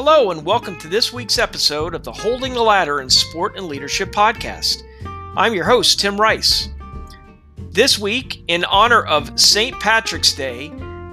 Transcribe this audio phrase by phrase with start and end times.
[0.00, 3.66] Hello, and welcome to this week's episode of the Holding the Ladder in Sport and
[3.66, 4.84] Leadership podcast.
[5.36, 6.68] I'm your host, Tim Rice.
[7.72, 9.74] This week, in honor of St.
[9.80, 10.70] Patrick's Day,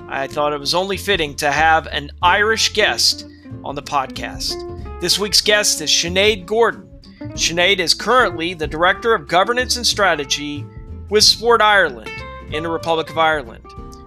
[0.07, 3.25] I thought it was only fitting to have an Irish guest
[3.63, 5.01] on the podcast.
[5.01, 6.87] This week's guest is Sinead Gordon.
[7.31, 10.63] Sinead is currently the Director of Governance and Strategy
[11.09, 12.11] with Sport Ireland
[12.51, 13.64] in the Republic of Ireland.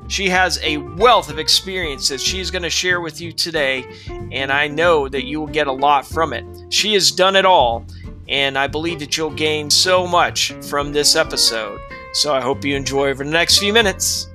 [0.08, 3.84] She has a wealth of experience that she's going to share with you today,
[4.32, 6.46] and I know that you will get a lot from it.
[6.72, 7.84] She has done it all,
[8.26, 11.78] and I believe that you'll gain so much from this episode.
[12.14, 14.28] So I hope you enjoy over the next few minutes.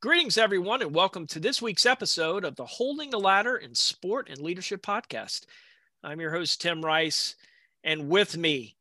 [0.00, 4.28] Greetings, everyone, and welcome to this week's episode of the Holding the Ladder in Sport
[4.28, 5.46] and Leadership podcast.
[6.04, 7.34] I'm your host, Tim Rice,
[7.82, 8.76] and with me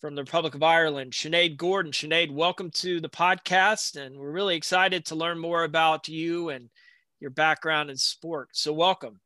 [0.00, 1.90] from the Republic of Ireland, Sinead Gordon.
[1.90, 6.70] Sinead, welcome to the podcast, and we're really excited to learn more about you and
[7.18, 8.50] your background in sport.
[8.52, 9.18] So, welcome.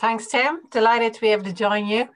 [0.00, 0.60] Thanks, Tim.
[0.70, 2.08] Delighted to be able to join you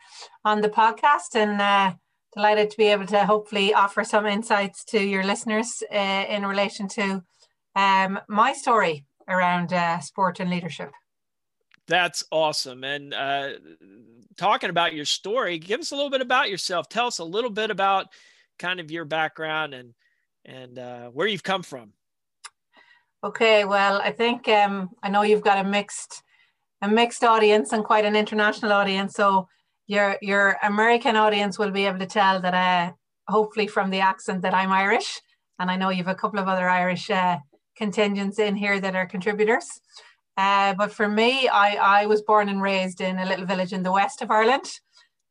[0.43, 1.93] on the podcast and uh,
[2.35, 6.89] delighted to be able to hopefully offer some insights to your listeners uh, in relation
[6.89, 7.23] to
[7.77, 10.93] um, my story around uh, sport and leadership.
[11.89, 12.85] That's awesome.
[12.85, 13.53] And uh,
[14.37, 16.89] talking about your story, give us a little bit about yourself.
[16.89, 18.09] Tell us a little bit about
[18.59, 19.95] kind of your background and
[20.45, 21.93] and uh, where you've come from.
[23.23, 26.23] Okay, well, I think um, I know you've got a mixed
[26.83, 29.15] a mixed audience and quite an international audience.
[29.15, 29.49] So
[29.87, 32.93] your your American audience will be able to tell that uh,
[33.27, 35.21] hopefully from the accent that I'm Irish,
[35.59, 37.39] and I know you've a couple of other Irish uh,
[37.77, 39.81] contingents in here that are contributors.
[40.39, 43.83] Uh, but for me, I, I was born and raised in a little village in
[43.83, 44.71] the west of Ireland,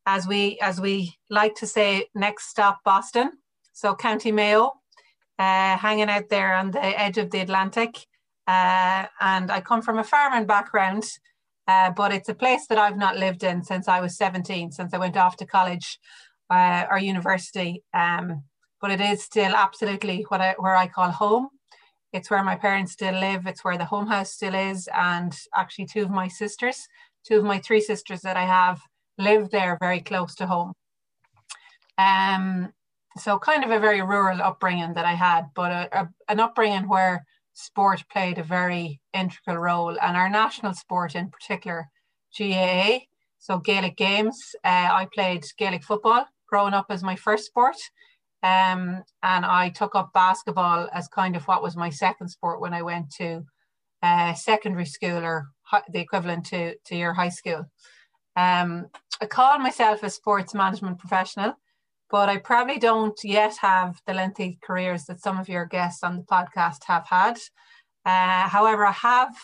[0.04, 3.32] as we as we like to say, next stop Boston.
[3.72, 4.74] So County Mayo,
[5.38, 7.96] uh, hanging out there on the edge of the Atlantic.
[8.46, 11.04] Uh, and I come from a farming background,
[11.66, 14.92] uh, but it's a place that I've not lived in since I was 17, since
[14.92, 15.98] I went off to college
[16.50, 17.82] uh, or university.
[17.94, 18.42] Um,
[18.80, 21.48] but it is still absolutely what I, where I call home.
[22.12, 23.46] It's where my parents still live.
[23.46, 24.88] It's where the home house still is.
[24.94, 26.88] And actually, two of my sisters,
[27.26, 28.80] two of my three sisters that I have,
[29.18, 30.72] live there very close to home.
[31.98, 32.72] Um,
[33.16, 36.88] so kind of a very rural upbringing that I had, but a, a, an upbringing
[36.88, 41.88] where sport played a very integral role, and our national sport in particular,
[42.38, 43.00] GAA,
[43.38, 44.54] so Gaelic games.
[44.64, 47.76] Uh, I played Gaelic football growing up as my first sport,
[48.42, 52.72] um, and I took up basketball as kind of what was my second sport when
[52.72, 53.44] I went to
[54.02, 55.48] uh, secondary school or
[55.90, 57.66] the equivalent to, to your high school.
[58.36, 58.86] Um,
[59.20, 61.54] I call myself a sports management professional,
[62.10, 66.16] but I probably don't yet have the lengthy careers that some of your guests on
[66.16, 67.38] the podcast have had.
[68.06, 69.34] Uh, however, I have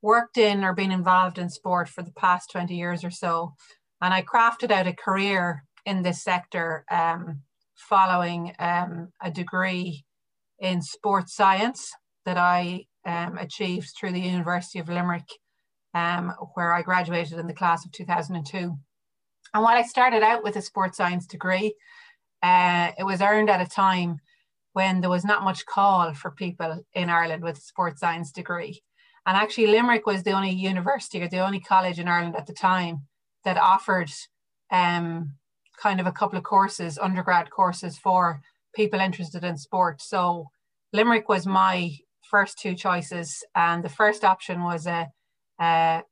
[0.00, 3.54] worked in or been involved in sport for the past 20 years or so,
[4.00, 6.84] and I crafted out a career in this sector.
[6.90, 7.42] Um,
[7.78, 10.04] following um, a degree
[10.58, 11.92] in sports science
[12.24, 15.28] that I um, achieved through the University of Limerick,
[15.94, 18.76] um, where I graduated in the class of 2002.
[19.54, 21.74] And while I started out with a sports science degree,
[22.42, 24.18] uh, it was earned at a time
[24.72, 28.82] when there was not much call for people in Ireland with a sports science degree.
[29.26, 32.54] And actually, Limerick was the only university or the only college in Ireland at the
[32.54, 33.06] time
[33.44, 34.10] that offered
[34.70, 35.34] um,
[35.80, 38.40] kind of a couple of courses, undergrad courses for
[38.74, 40.02] people interested in sport.
[40.02, 40.48] So
[40.92, 41.96] Limerick was my
[42.30, 45.08] first two choices, and the first option was a,
[45.60, 46.02] a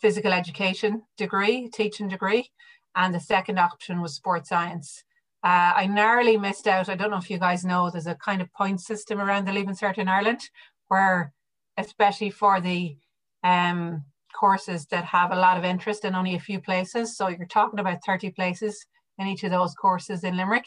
[0.00, 2.50] physical education degree, teaching degree,
[2.96, 5.04] and the second option was sports science.
[5.44, 6.88] Uh, I narrowly missed out.
[6.88, 9.52] I don't know if you guys know, there's a kind of point system around the
[9.52, 10.40] Leaving Cert in Ireland,
[10.88, 11.32] where
[11.76, 12.96] especially for the
[13.44, 17.16] um, courses that have a lot of interest in only a few places.
[17.16, 18.84] So you're talking about 30 places
[19.18, 20.66] in each of those courses in Limerick.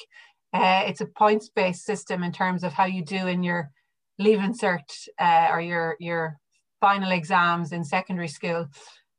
[0.53, 3.69] Uh, it's a points based system in terms of how you do in your
[4.19, 6.37] Leaving Cert uh, or your, your
[6.79, 8.67] final exams in secondary school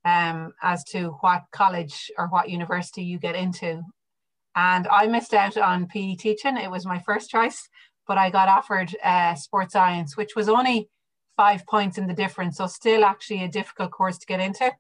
[0.05, 3.83] um, as to what college or what university you get into.
[4.55, 6.57] And I missed out on PE teaching.
[6.57, 7.69] It was my first choice,
[8.07, 10.89] but I got offered uh, sports science, which was only
[11.43, 12.59] five points in the difference.
[12.59, 14.71] So still actually a difficult course to get into.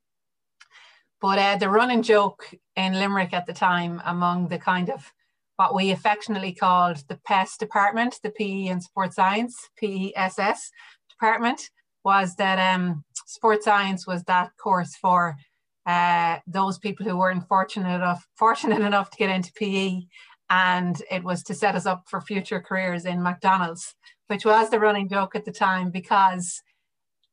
[1.20, 2.40] But uh, the running joke
[2.76, 5.12] in Limerick at the time among the kind of
[5.56, 10.70] what we affectionately called the PES department, the PE and Sports Science, PESS
[11.10, 11.68] department,
[12.04, 15.36] was that um, sports science was that course for
[15.86, 20.02] uh, those people who weren't fortunate enough fortunate enough to get into PE,
[20.48, 23.96] and it was to set us up for future careers in McDonald's,
[24.32, 26.62] which was the running joke at the time because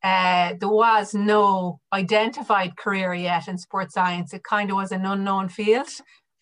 [0.03, 4.33] uh, there was no identified career yet in sports science.
[4.33, 5.87] It kind of was an unknown field,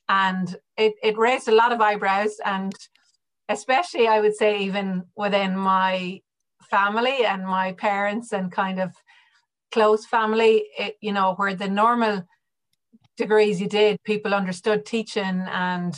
[0.09, 2.37] and it, it raised a lot of eyebrows.
[2.43, 2.73] And
[3.49, 6.21] especially, I would say, even within my
[6.71, 8.91] family and my parents and kind of
[9.71, 12.23] close family, it, you know, where the normal
[13.15, 15.95] degrees you did, people understood teaching and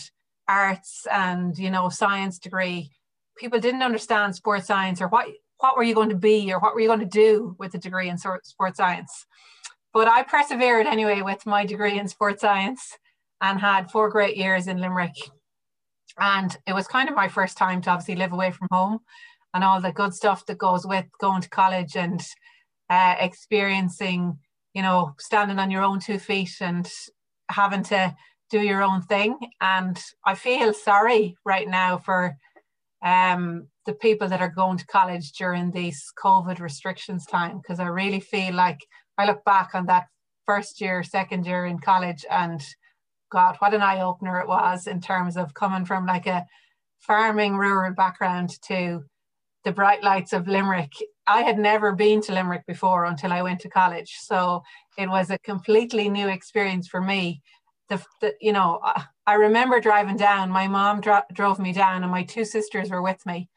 [0.49, 2.91] arts and you know science degree.
[3.39, 5.27] People didn't understand sports science or what
[5.59, 7.77] what were you going to be or what were you going to do with a
[7.77, 9.25] degree in sports science.
[9.93, 12.97] But I persevered anyway with my degree in sports science
[13.41, 15.15] and had four great years in Limerick.
[16.17, 18.99] And it was kind of my first time to obviously live away from home
[19.53, 22.21] and all the good stuff that goes with going to college and
[22.89, 24.37] uh, experiencing,
[24.73, 26.89] you know, standing on your own two feet and
[27.49, 28.15] having to
[28.49, 29.37] do your own thing.
[29.61, 32.35] And I feel sorry right now for
[33.03, 37.87] um, the people that are going to college during these COVID restrictions time because I
[37.87, 38.79] really feel like
[39.17, 40.07] I look back on that
[40.45, 42.61] first year, second year in college, and
[43.31, 46.45] God, what an eye opener it was in terms of coming from like a
[46.99, 49.03] farming rural background to
[49.63, 50.91] the bright lights of Limerick.
[51.27, 54.17] I had never been to Limerick before until I went to college.
[54.21, 54.63] So
[54.97, 57.41] it was a completely new experience for me.
[57.89, 58.81] The, the you know,
[59.29, 63.03] I remember driving down, my mom dro- drove me down, and my two sisters were
[63.03, 63.47] with me.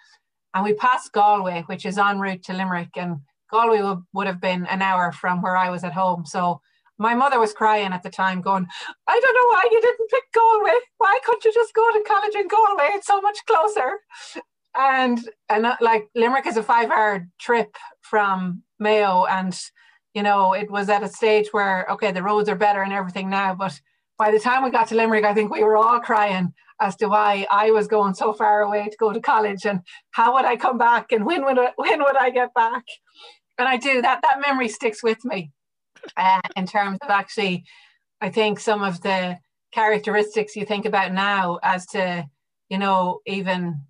[0.52, 2.90] And we passed Galway, which is en route to Limerick.
[2.96, 3.20] And
[3.50, 6.26] Galway would, would have been an hour from where I was at home.
[6.26, 6.60] So
[6.98, 8.66] my mother was crying at the time, going,
[9.06, 10.78] I don't know why you didn't pick Galway.
[10.98, 12.88] Why couldn't you just go to college in Galway?
[12.90, 13.92] It's so much closer.
[14.76, 19.58] And and uh, like Limerick is a five-hour trip from Mayo, and
[20.12, 23.30] you know it was at a stage where okay, the roads are better and everything
[23.30, 23.78] now, but
[24.18, 27.08] by the time we got to Limerick, I think we were all crying as to
[27.08, 29.80] why I was going so far away to go to college and
[30.10, 32.84] how would I come back and when would I, when would I get back?
[33.58, 34.20] And I do that.
[34.22, 35.50] That memory sticks with me
[36.16, 37.64] uh, in terms of actually,
[38.20, 39.38] I think some of the
[39.72, 42.26] characteristics you think about now as to,
[42.68, 43.80] you know, even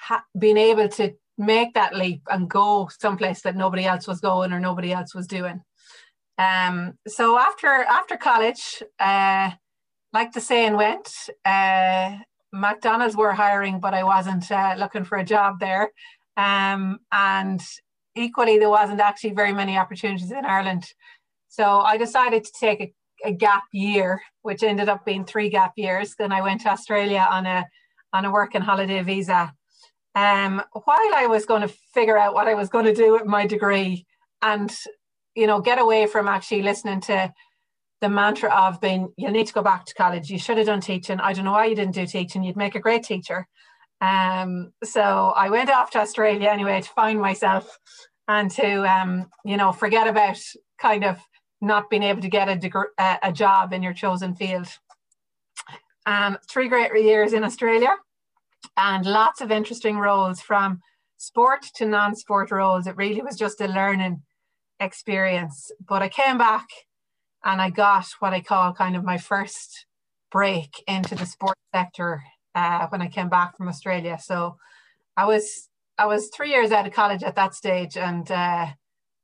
[0.00, 4.52] ha- being able to make that leap and go someplace that nobody else was going
[4.52, 5.60] or nobody else was doing.
[6.38, 9.50] Um, so after after college, uh,
[10.12, 11.08] like the saying went,
[11.44, 12.16] uh,
[12.52, 15.90] McDonald's were hiring, but I wasn't uh, looking for a job there.
[16.36, 17.60] Um, and
[18.14, 20.84] equally, there wasn't actually very many opportunities in Ireland.
[21.48, 22.92] So I decided to take a,
[23.24, 26.14] a gap year, which ended up being three gap years.
[26.18, 27.66] Then I went to Australia on a
[28.12, 29.52] on a work and holiday visa.
[30.14, 33.26] Um, while I was going to figure out what I was going to do with
[33.26, 34.06] my degree
[34.40, 34.74] and
[35.36, 37.32] you know get away from actually listening to
[38.00, 40.80] the mantra of being you need to go back to college you should have done
[40.80, 43.46] teaching i don't know why you didn't do teaching you'd make a great teacher.
[44.00, 47.78] Um, so i went off to australia anyway to find myself
[48.28, 50.38] and to um, you know forget about
[50.78, 51.18] kind of
[51.60, 54.68] not being able to get a, a job in your chosen field.
[56.04, 57.94] Um, three great years in australia
[58.76, 60.80] and lots of interesting roles from
[61.16, 62.86] sport to non-sport roles.
[62.86, 64.22] It really was just a learning
[64.80, 66.66] experience but i came back
[67.46, 69.86] and I got what I call kind of my first
[70.32, 72.24] break into the sports sector
[72.56, 74.18] uh, when I came back from Australia.
[74.20, 74.56] So
[75.16, 78.66] I was I was three years out of college at that stage, and uh,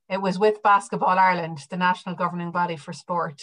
[0.09, 3.41] it was with Basketball Ireland, the national governing body for sport.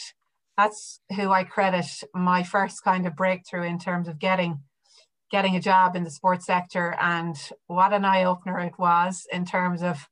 [0.57, 4.61] That's who I credit my first kind of breakthrough in terms of getting
[5.31, 9.45] getting a job in the sports sector, and what an eye opener it was in
[9.45, 10.09] terms of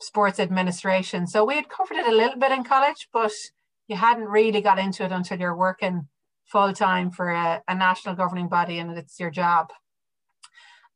[0.00, 1.26] sports administration.
[1.26, 3.32] So we had covered it a little bit in college, but
[3.88, 6.08] you hadn't really got into it until you're working
[6.46, 9.70] full time for a, a national governing body and it's your job.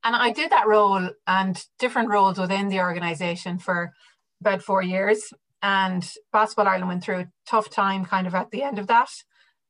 [0.03, 3.93] And I did that role and different roles within the organization for
[4.41, 5.33] about four years.
[5.63, 9.11] And Basketball Ireland went through a tough time kind of at the end of that.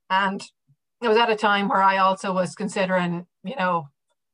[0.09, 0.41] And
[1.03, 3.89] it was at a time where I also was considering, you know,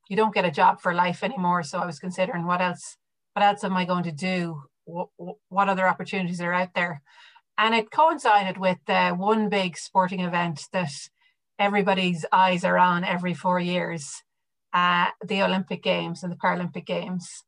[0.09, 1.63] you don't get a job for life anymore.
[1.63, 2.97] So I was considering what else,
[3.33, 4.63] what else am I going to do?
[4.87, 7.03] What, other opportunities are out there?
[7.59, 10.91] And it coincided with uh, one big sporting event that
[11.59, 14.23] everybody's eyes are on every four years
[14.73, 17.45] uh, the Olympic Games and the Paralympic Games.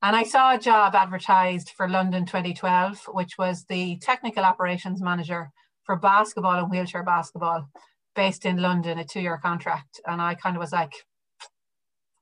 [0.00, 5.50] And I saw a job advertised for London 2012, which was the technical operations manager
[5.82, 7.68] for basketball and wheelchair basketball
[8.14, 10.00] based in London, a two year contract.
[10.06, 10.92] And I kind of was like,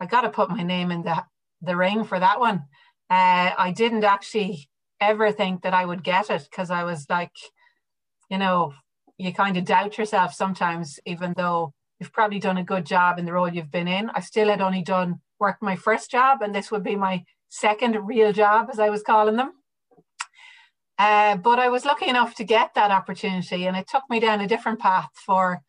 [0.00, 1.22] I got to put my name in the,
[1.60, 2.64] the ring for that one.
[3.08, 4.68] Uh, I didn't actually
[5.00, 7.32] ever think that I would get it because I was like,
[8.30, 8.72] you know,
[9.18, 13.24] you kind of doubt yourself sometimes, even though you've probably done a good job in
[13.24, 14.10] the role you've been in.
[14.10, 17.96] I still had only done worked my first job, and this would be my second
[18.06, 19.52] real job, as I was calling them.
[20.98, 24.40] Uh, but I was lucky enough to get that opportunity, and it took me down
[24.40, 25.62] a different path for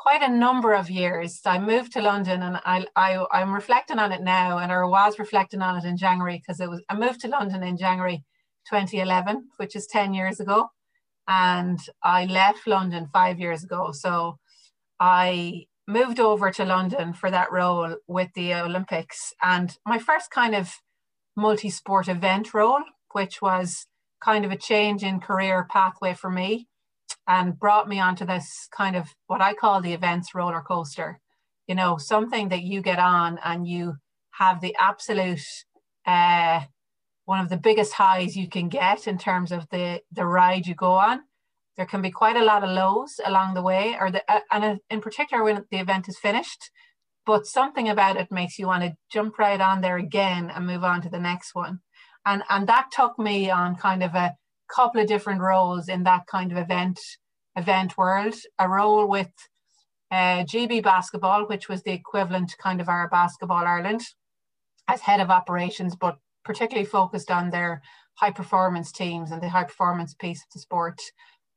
[0.00, 1.42] quite a number of years.
[1.44, 5.18] I moved to London, and I, I I'm reflecting on it now, and I was
[5.18, 8.24] reflecting on it in January because it was I moved to London in January
[8.70, 10.70] 2011, which is 10 years ago,
[11.28, 13.92] and I left London five years ago.
[13.92, 14.38] So
[14.98, 20.54] I moved over to London for that role with the Olympics, and my first kind
[20.54, 20.76] of
[21.36, 23.86] multi-sport event role, which was
[24.24, 26.68] kind of a change in career pathway for me
[27.26, 31.20] and brought me onto this kind of what I call the events roller coaster.
[31.66, 33.96] You know, something that you get on and you
[34.32, 35.44] have the absolute
[36.06, 36.62] uh,
[37.26, 40.74] one of the biggest highs you can get in terms of the the ride you
[40.74, 41.20] go on.
[41.76, 44.80] There can be quite a lot of lows along the way, or the uh, and
[44.90, 46.70] in particular when the event is finished.
[47.26, 50.82] But something about it makes you want to jump right on there again and move
[50.82, 51.80] on to the next one
[52.26, 54.34] and and that took me on kind of a
[54.74, 56.98] couple of different roles in that kind of event
[57.56, 58.34] event world.
[58.58, 59.30] A role with
[60.10, 64.02] uh, GB Basketball, which was the equivalent kind of our Basketball Ireland,
[64.88, 67.82] as head of operations, but particularly focused on their
[68.14, 71.00] high performance teams and the high performance piece of the sport.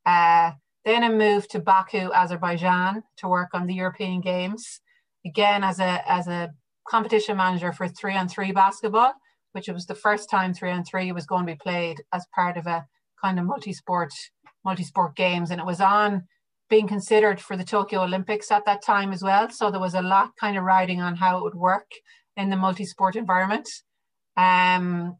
[0.06, 0.52] Uh,
[0.84, 4.80] then I moved to Baku, Azerbaijan, to work on the European Games,
[5.24, 6.52] again as a as a
[6.88, 9.12] competition manager for three on three basketball
[9.52, 12.56] which was the first time three on three was going to be played as part
[12.56, 12.86] of a
[13.24, 14.12] kind of multi-sport
[14.64, 15.50] multi-sport games.
[15.50, 16.24] And it was on
[16.70, 19.50] being considered for the Tokyo Olympics at that time as well.
[19.50, 21.90] So there was a lot kind of riding on how it would work
[22.36, 23.68] in the multi-sport environment.
[24.36, 25.18] Um,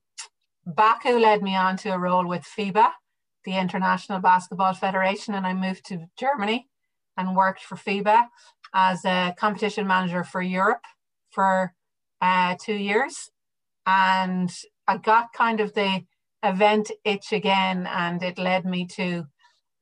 [0.67, 2.91] Baku led me on to a role with FIBA
[3.45, 6.67] the International Basketball Federation and I moved to Germany
[7.17, 8.25] and worked for FIBA
[8.73, 10.85] as a competition manager for Europe
[11.31, 11.75] for
[12.21, 13.31] uh, two years.
[13.87, 14.51] And
[14.89, 16.05] I got kind of the
[16.45, 19.25] event itch again, and it led me to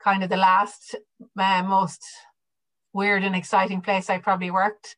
[0.02, 0.94] kind of the last
[1.38, 2.02] uh, most
[2.92, 4.96] weird and exciting place I probably worked,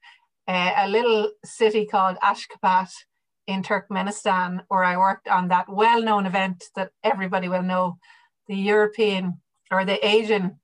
[0.48, 2.90] uh, a little city called Ashgabat
[3.46, 7.98] in Turkmenistan, where I worked on that well-known event that everybody will know,
[8.48, 9.40] the European
[9.70, 10.60] or the Asian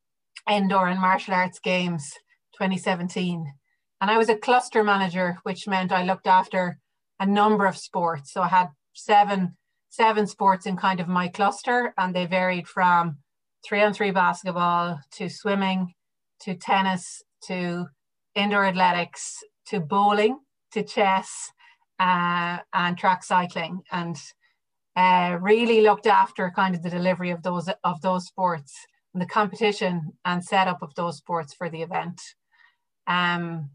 [0.49, 2.12] Indoor and Martial Arts Games
[2.54, 3.52] 2017.
[4.00, 6.78] And I was a cluster manager, which meant I looked after
[7.19, 8.33] a number of sports.
[8.33, 9.57] So I had seven
[9.90, 13.18] seven sports in kind of my cluster, and they varied from
[13.64, 15.92] three on three basketball to swimming
[16.40, 17.87] to tennis to
[18.35, 20.38] indoor athletics to bowling
[20.73, 21.50] to chess
[21.99, 24.16] uh, and track cycling and
[24.97, 28.75] uh, really looked after kind of the delivery of those of those sports
[29.12, 32.20] and the competition and setup of those sports for the event.
[33.06, 33.70] Um,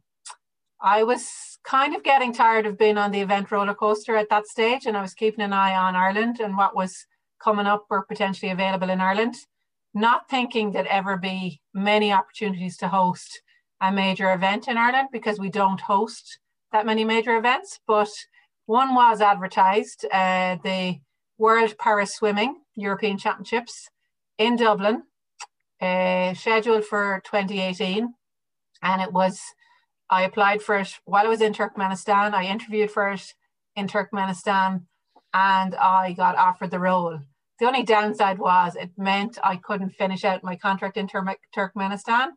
[0.86, 4.46] I was kind of getting tired of being on the event roller coaster at that
[4.46, 7.08] stage, and I was keeping an eye on Ireland and what was
[7.44, 9.34] coming up or potentially available in Ireland,
[9.96, 13.42] not thinking there'd ever be many opportunities to host
[13.82, 16.38] a major event in Ireland because we don't host
[16.72, 17.80] that many major events.
[17.88, 18.10] But
[18.68, 21.00] one was advertised, uh, the
[21.40, 23.90] World Para Swimming European Championships
[24.38, 25.02] in Dublin,
[25.82, 28.14] uh, scheduled for 2018,
[28.84, 29.42] and it was
[30.10, 32.34] I applied for it while I was in Turkmenistan.
[32.34, 33.34] I interviewed for it
[33.76, 34.84] in Turkmenistan
[35.34, 37.20] and I got offered the role.
[37.60, 42.30] The only downside was it meant I couldn't finish out my contract in Tur- Turkmenistan,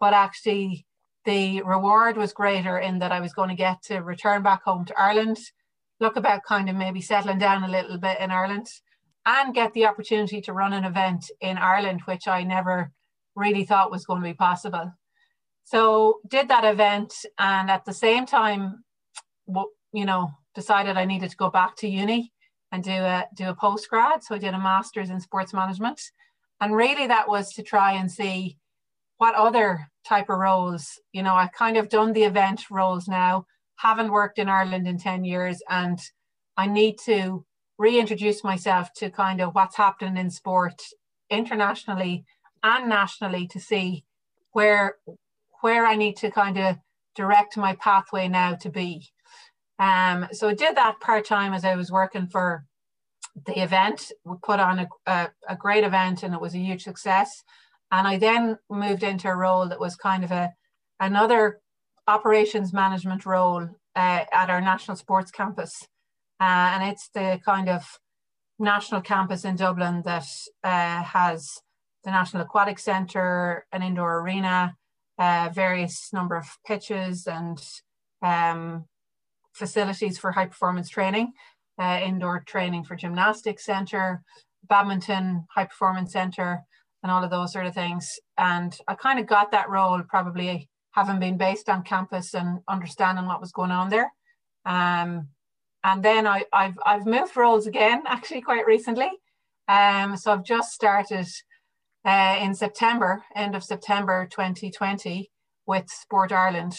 [0.00, 0.86] but actually
[1.24, 4.84] the reward was greater in that I was going to get to return back home
[4.86, 5.38] to Ireland,
[6.00, 8.66] look about kind of maybe settling down a little bit in Ireland,
[9.24, 12.90] and get the opportunity to run an event in Ireland, which I never
[13.36, 14.92] really thought was going to be possible.
[15.64, 18.84] So did that event, and at the same time,
[19.92, 22.32] you know, decided I needed to go back to uni
[22.70, 24.22] and do a do a post grad.
[24.22, 26.00] So I did a master's in sports management,
[26.60, 28.58] and really that was to try and see
[29.18, 31.00] what other type of roles.
[31.12, 33.46] You know, I've kind of done the event roles now.
[33.76, 35.98] Haven't worked in Ireland in ten years, and
[36.56, 37.44] I need to
[37.78, 40.82] reintroduce myself to kind of what's happening in sport
[41.30, 42.24] internationally
[42.62, 44.04] and nationally to see
[44.52, 44.96] where
[45.62, 46.76] where I need to kind of
[47.14, 49.08] direct my pathway now to be.
[49.78, 52.64] Um, so I did that part time as I was working for
[53.46, 54.12] the event.
[54.24, 57.42] We put on a, a, a, great event and it was a huge success.
[57.90, 60.52] And I then moved into a role that was kind of a
[61.00, 61.60] another
[62.06, 65.72] operations management role uh, at our national sports campus.
[66.40, 67.98] Uh, and it's the kind of
[68.58, 70.26] national campus in Dublin that
[70.62, 71.58] uh, has
[72.04, 74.76] the National Aquatic Centre, an indoor arena,
[75.18, 77.62] uh, various number of pitches and
[78.22, 78.84] um,
[79.52, 81.32] facilities for high performance training,
[81.78, 84.22] uh, indoor training for gymnastics center,
[84.68, 86.62] badminton high performance center,
[87.02, 88.18] and all of those sort of things.
[88.38, 93.26] And I kind of got that role probably having been based on campus and understanding
[93.26, 94.12] what was going on there.
[94.64, 95.28] Um,
[95.84, 99.10] and then I, have I've moved roles again, actually quite recently.
[99.68, 101.26] Um, so I've just started
[102.04, 105.30] uh, in September, end of September 2020,
[105.66, 106.74] with Sport Ireland.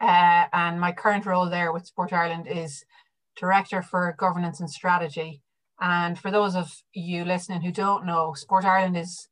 [0.00, 2.84] Uh, and my current role there with Sport Ireland is
[3.36, 5.42] Director for Governance and Strategy.
[5.80, 9.28] And for those of you listening who don't know, Sport Ireland is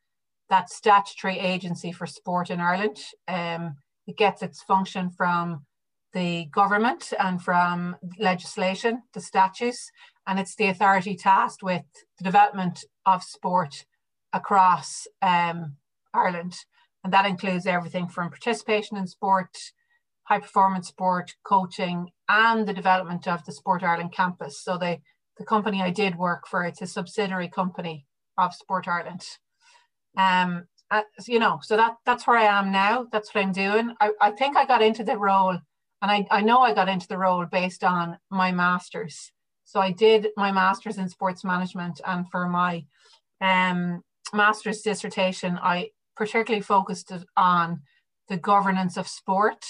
[0.48, 2.98] that statutory agency for sport in Ireland.
[3.26, 3.76] Um,
[4.06, 5.66] it gets its function from
[6.14, 9.90] the government and from legislation, the statutes,
[10.26, 11.84] and it's the authority tasked with
[12.16, 13.84] the development of sport
[14.32, 15.76] across um,
[16.14, 16.54] Ireland.
[17.04, 19.56] And that includes everything from participation in sport,
[20.25, 24.62] high performance sport, coaching, and the development of the Sport Ireland campus.
[24.62, 24.99] So the,
[25.38, 28.06] the company I did work for, it's a subsidiary company
[28.37, 29.23] of Sport Ireland.
[30.16, 33.06] Um, uh, you know, so that that's where I am now.
[33.12, 33.94] That's what I'm doing.
[34.00, 35.58] I, I think I got into the role,
[36.02, 39.30] and I, I know I got into the role based on my master's.
[39.64, 42.85] So I did my master's in sports management, and for my
[43.40, 47.82] um, master's dissertation, I particularly focused on
[48.28, 49.64] the governance of sport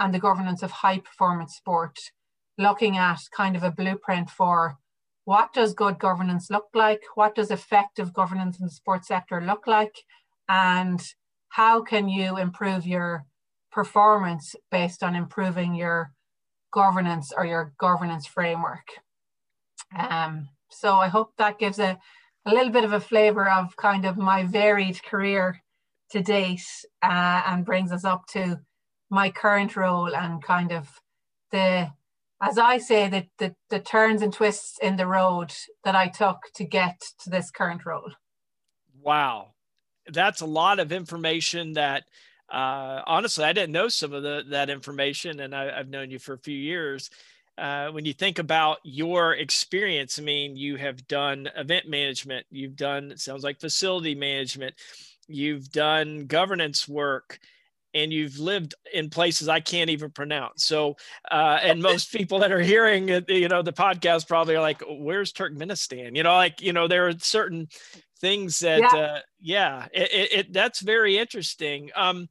[0.00, 1.98] and the governance of high performance sport,
[2.58, 4.78] looking at kind of a blueprint for
[5.24, 7.02] what does good governance look like?
[7.14, 9.94] What does effective governance in the sports sector look like?
[10.48, 11.00] And
[11.50, 13.24] how can you improve your
[13.70, 16.12] performance based on improving your
[16.72, 18.88] governance or your governance framework?
[19.96, 21.98] Um, so I hope that gives a,
[22.46, 25.62] a little bit of a flavor of kind of my varied career
[26.10, 26.64] to date
[27.02, 28.60] uh, and brings us up to
[29.10, 30.88] my current role and kind of
[31.50, 31.90] the
[32.42, 35.52] as I say, the, the, the turns and twists in the road
[35.84, 38.10] that I took to get to this current role.
[39.00, 39.52] Wow.
[40.08, 42.02] That's a lot of information that
[42.50, 46.18] uh, honestly, I didn't know some of the, that information and I, have known you
[46.18, 47.08] for a few years.
[47.62, 52.74] Uh, when you think about your experience, I mean, you have done event management, you've
[52.74, 54.74] done, sounds like facility management,
[55.28, 57.38] you've done governance work,
[57.94, 60.64] and you've lived in places I can't even pronounce.
[60.64, 60.96] So,
[61.30, 65.32] uh, and most people that are hearing, you know, the podcast probably are like, "Where's
[65.32, 67.68] Turkmenistan?" You know, like you know, there are certain
[68.20, 71.90] things that, yeah, uh, yeah it, it, it, that's very interesting.
[71.94, 72.28] Um,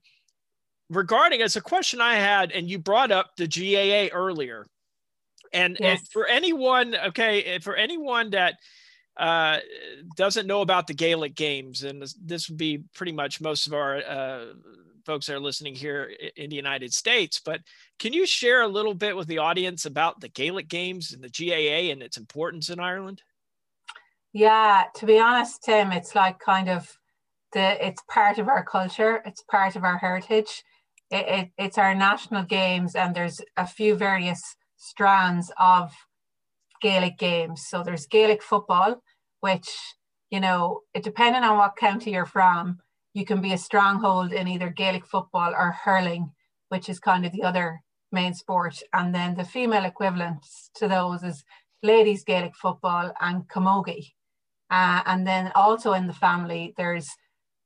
[0.90, 4.68] regarding as a question I had, and you brought up the GAA earlier,
[5.54, 6.00] and, yes.
[6.00, 8.56] and for anyone, okay, for anyone that
[9.18, 9.60] uh,
[10.16, 13.74] doesn't know about the Gaelic Games, and this, this would be pretty much most of
[13.74, 14.46] our uh,
[15.06, 17.42] folks that are listening here in the United States.
[17.44, 17.62] But
[18.00, 21.30] can you share a little bit with the audience about the Gaelic Games and the
[21.30, 23.22] GAA and its importance in Ireland?
[24.34, 26.98] Yeah, to be honest, Tim, it's like kind of
[27.54, 30.64] the it's part of our culture, it's part of our heritage.
[31.10, 35.94] It, it, it's our national games, and there's a few various strands of
[36.82, 37.68] Gaelic games.
[37.68, 39.02] So there's Gaelic football,
[39.42, 39.70] which
[40.32, 42.80] you know, it depending on what county you're from,
[43.14, 46.32] you can be a stronghold in either Gaelic football or hurling,
[46.70, 48.82] which is kind of the other main sport.
[48.94, 51.44] And then the female equivalents to those is
[51.84, 54.14] ladies Gaelic football and camogie.
[54.70, 57.10] Uh, and then also in the family, there's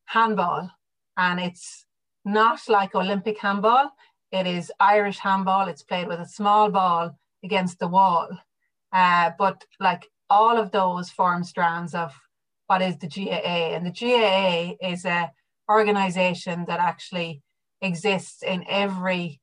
[0.07, 0.71] handball,
[1.17, 1.85] and it's
[2.25, 3.91] not like Olympic handball.
[4.31, 5.67] It is Irish handball.
[5.67, 8.29] It's played with a small ball against the wall.
[8.91, 12.13] Uh, but like all of those form strands of
[12.67, 13.75] what is the GAA.
[13.75, 15.31] And the GAA is a
[15.69, 17.41] organization that actually
[17.81, 19.41] exists in every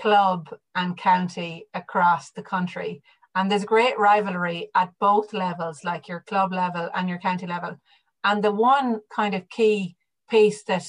[0.00, 3.02] club and county across the country.
[3.34, 7.76] And there's great rivalry at both levels, like your club level and your county level.
[8.24, 9.96] And the one kind of key
[10.30, 10.86] piece that,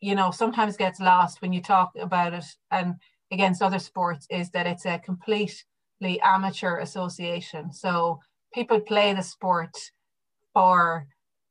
[0.00, 2.94] you know, sometimes gets lost when you talk about it and
[3.32, 7.72] against other sports is that it's a completely amateur association.
[7.72, 8.20] So
[8.54, 9.76] people play the sport
[10.54, 11.06] for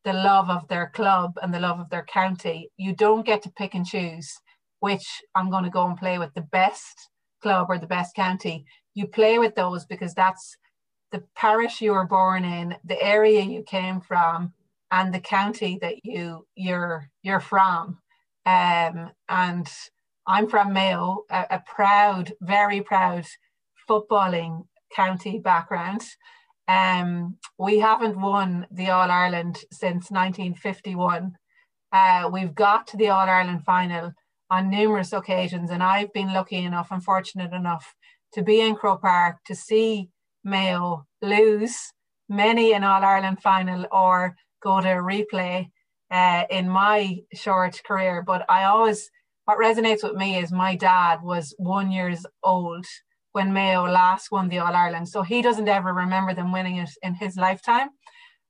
[0.06, 2.70] the love of their club and the love of their county.
[2.78, 4.40] You don't get to pick and choose
[4.80, 7.10] which I'm going to go and play with the best
[7.42, 8.66] club or the best county.
[8.94, 10.56] You play with those because that's
[11.12, 14.54] the parish you were born in, the area you came from,
[14.92, 18.00] and the county that you you're you're from.
[18.48, 19.68] Um, and
[20.26, 23.26] I'm from Mayo, a, a proud, very proud
[23.90, 26.04] footballing county background.
[26.70, 31.34] Um, we haven't won the All Ireland since 1951.
[31.92, 34.14] Uh, we've got to the All Ireland final
[34.50, 35.70] on numerous occasions.
[35.70, 37.96] And I've been lucky enough and fortunate enough
[38.34, 40.08] to be in Croke Park to see
[40.46, 41.92] Mayo lose
[42.30, 45.68] many an All Ireland final or go to a replay
[46.12, 48.24] uh, in my short career.
[48.26, 49.10] But I always,
[49.46, 52.86] what resonates with me is my dad was one years old
[53.34, 55.10] when Mayo last won the All Ireland.
[55.10, 57.90] So he doesn't ever remember them winning it in his lifetime.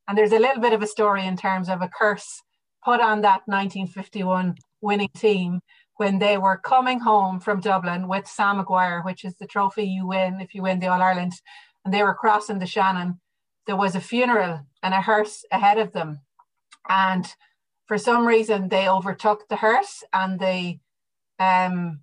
[0.07, 2.41] And there's a little bit of a story in terms of a curse
[2.83, 5.59] put on that 1951 winning team
[5.97, 10.07] when they were coming home from Dublin with Sam Maguire, which is the trophy you
[10.07, 11.33] win if you win the All Ireland,
[11.83, 13.19] and they were crossing the Shannon.
[13.65, 16.21] There was a funeral and a hearse ahead of them.
[16.89, 17.25] And
[17.85, 20.79] for some reason, they overtook the hearse, and the
[21.39, 22.01] um,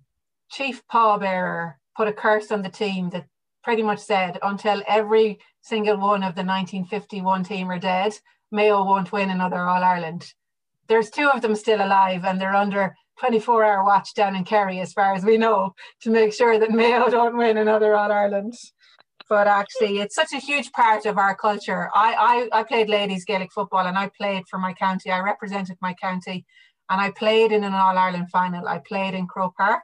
[0.49, 3.27] chief pallbearer put a curse on the team that
[3.63, 8.13] pretty much said, until every single one of the 1951 team are dead,
[8.51, 10.33] Mayo won't win another All Ireland.
[10.87, 14.79] There's two of them still alive, and they're under 24 hour watch down in Kerry,
[14.79, 18.53] as far as we know, to make sure that Mayo don't win another All Ireland.
[19.27, 21.89] But actually, it's such a huge part of our culture.
[21.95, 25.09] I, I, I played ladies Gaelic football and I played for my county.
[25.09, 26.45] I represented my county
[26.89, 28.67] and I played in an All Ireland final.
[28.67, 29.83] I played in Croke Park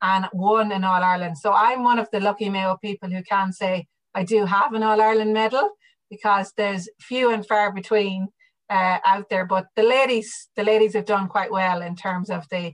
[0.00, 1.36] and won an All Ireland.
[1.38, 4.82] So I'm one of the lucky Mayo people who can say I do have an
[4.82, 5.70] All Ireland medal
[6.08, 8.28] because there's few and far between
[8.70, 9.44] uh, out there.
[9.44, 12.72] But the ladies, the ladies have done quite well in terms of the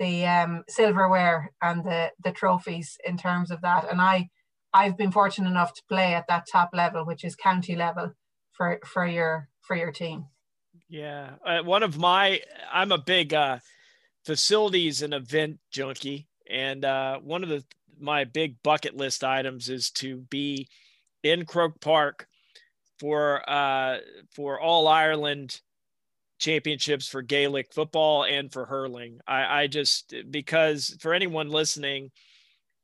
[0.00, 3.88] the um, silverware and the the trophies in terms of that.
[3.90, 4.28] And I
[4.74, 8.12] I've been fortunate enough to play at that top level, which is county level
[8.52, 10.26] for for your for your team.
[10.88, 12.40] Yeah, uh, one of my
[12.72, 13.58] I'm a big uh,
[14.26, 17.64] facilities and event junkie, and uh, one of the
[18.00, 20.68] my big bucket list items is to be
[21.22, 22.26] in Croke Park
[22.98, 23.98] for uh,
[24.34, 25.60] for All Ireland
[26.40, 29.20] championships for Gaelic football and for hurling.
[29.26, 32.10] I, I just because for anyone listening,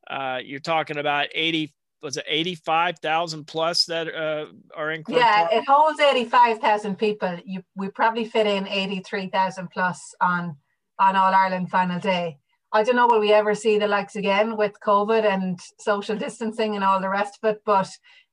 [0.09, 5.53] uh, you're talking about 80 was it 85,000 plus that uh, are in Yeah, Park?
[5.53, 7.37] it holds 85,000 people.
[7.45, 10.57] You we probably fit in 83,000 plus on
[10.99, 12.37] on All Ireland final day.
[12.73, 16.75] I don't know will we ever see the likes again with COVID and social distancing
[16.75, 17.89] and all the rest of it, but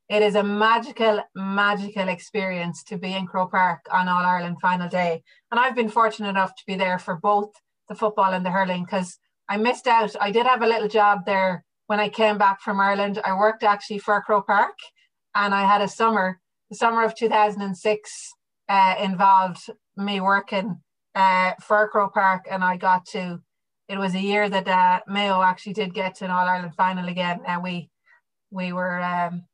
[0.09, 4.88] it is a magical, magical experience to be in Croke Park on All Ireland final
[4.88, 5.22] day.
[5.50, 7.50] And I've been fortunate enough to be there for both
[7.88, 10.14] the football and the hurling because I missed out.
[10.20, 13.18] I did have a little job there when I came back from Ireland.
[13.24, 14.77] I worked actually for Croke Park
[15.35, 16.38] and I had a summer,
[16.70, 18.35] the summer of 2006
[18.68, 20.81] uh, involved me working
[21.14, 23.40] uh, for Croke Park and I got to,
[23.88, 27.09] it was a year that uh, Mayo actually did get to an All Ireland final
[27.09, 27.88] again and we,
[28.51, 29.44] we were, um,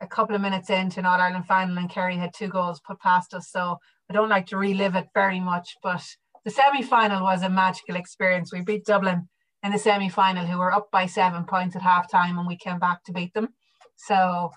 [0.00, 2.98] a couple of minutes into an All Ireland final and Kerry had two goals put
[3.00, 3.50] past us.
[3.50, 3.76] So
[4.08, 6.02] I don't like to relive it very much, but
[6.46, 8.50] the semi final was a magical experience.
[8.50, 9.28] We beat Dublin
[9.62, 12.56] in the semi final, who were up by seven points at half time, and we
[12.56, 13.48] came back to beat them.
[13.96, 14.50] So,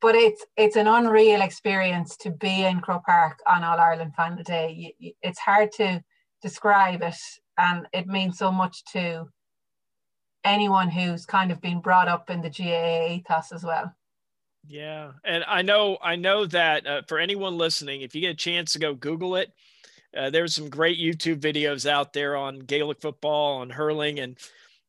[0.00, 4.42] but it's it's an unreal experience to be in Croke Park on All Ireland final
[4.42, 4.94] day.
[5.22, 6.02] It's hard to
[6.42, 7.16] describe it,
[7.56, 9.28] and it means so much to
[10.44, 13.92] anyone who's kind of been brought up in the GAA ethos as well.
[14.66, 18.34] Yeah, and I know I know that uh, for anyone listening, if you get a
[18.34, 19.52] chance to go Google it,
[20.16, 24.38] uh, there's some great YouTube videos out there on Gaelic football, on hurling, and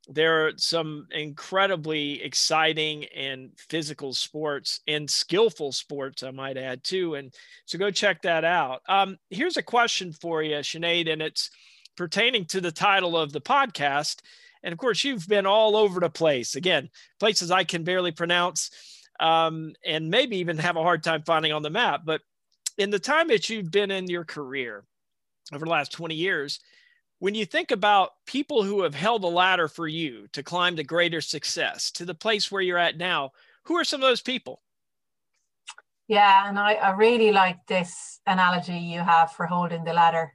[0.07, 7.13] there are some incredibly exciting and physical sports and skillful sports, I might add too.
[7.15, 7.33] And
[7.65, 8.81] so go check that out.
[8.89, 11.51] Um, here's a question for you, Sinead, and it's
[11.95, 14.21] pertaining to the title of the podcast.
[14.63, 16.55] And of course, you've been all over the place.
[16.55, 18.71] Again, places I can barely pronounce
[19.19, 22.01] um, and maybe even have a hard time finding on the map.
[22.03, 22.21] But
[22.79, 24.85] in the time that you've been in your career
[25.53, 26.59] over the last 20 years,
[27.19, 30.83] when you think about people who have held the ladder for you to climb to
[30.83, 33.31] greater success, to the place where you're at now,
[33.63, 34.61] who are some of those people?
[36.07, 40.33] Yeah, and I, I really like this analogy you have for holding the ladder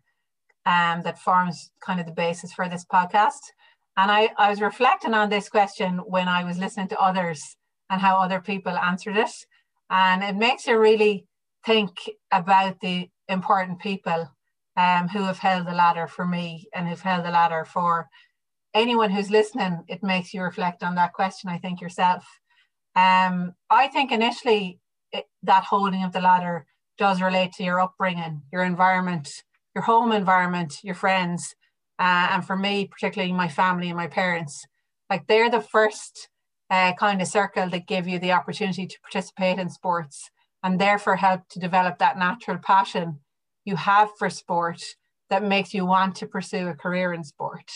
[0.66, 3.40] um, that forms kind of the basis for this podcast.
[3.96, 7.56] And I, I was reflecting on this question when I was listening to others
[7.90, 9.30] and how other people answered it.
[9.90, 11.26] And it makes you really
[11.64, 11.90] think
[12.30, 14.28] about the important people
[14.76, 18.08] um, who have held the ladder for me and who've held the ladder for
[18.74, 19.84] anyone who's listening.
[19.88, 22.24] It makes you reflect on that question, I think, yourself.
[22.96, 24.80] Um, I think initially
[25.12, 26.66] it, that holding of the ladder
[26.98, 29.28] does relate to your upbringing, your environment,
[29.74, 31.54] your home environment, your friends,
[31.98, 34.64] uh, and for me, particularly my family and my parents.
[35.10, 36.28] Like they're the first
[36.70, 40.30] uh, kind of circle that give you the opportunity to participate in sports
[40.62, 43.20] and therefore help to develop that natural passion
[43.64, 44.82] you have for sport
[45.30, 47.70] that makes you want to pursue a career in sport.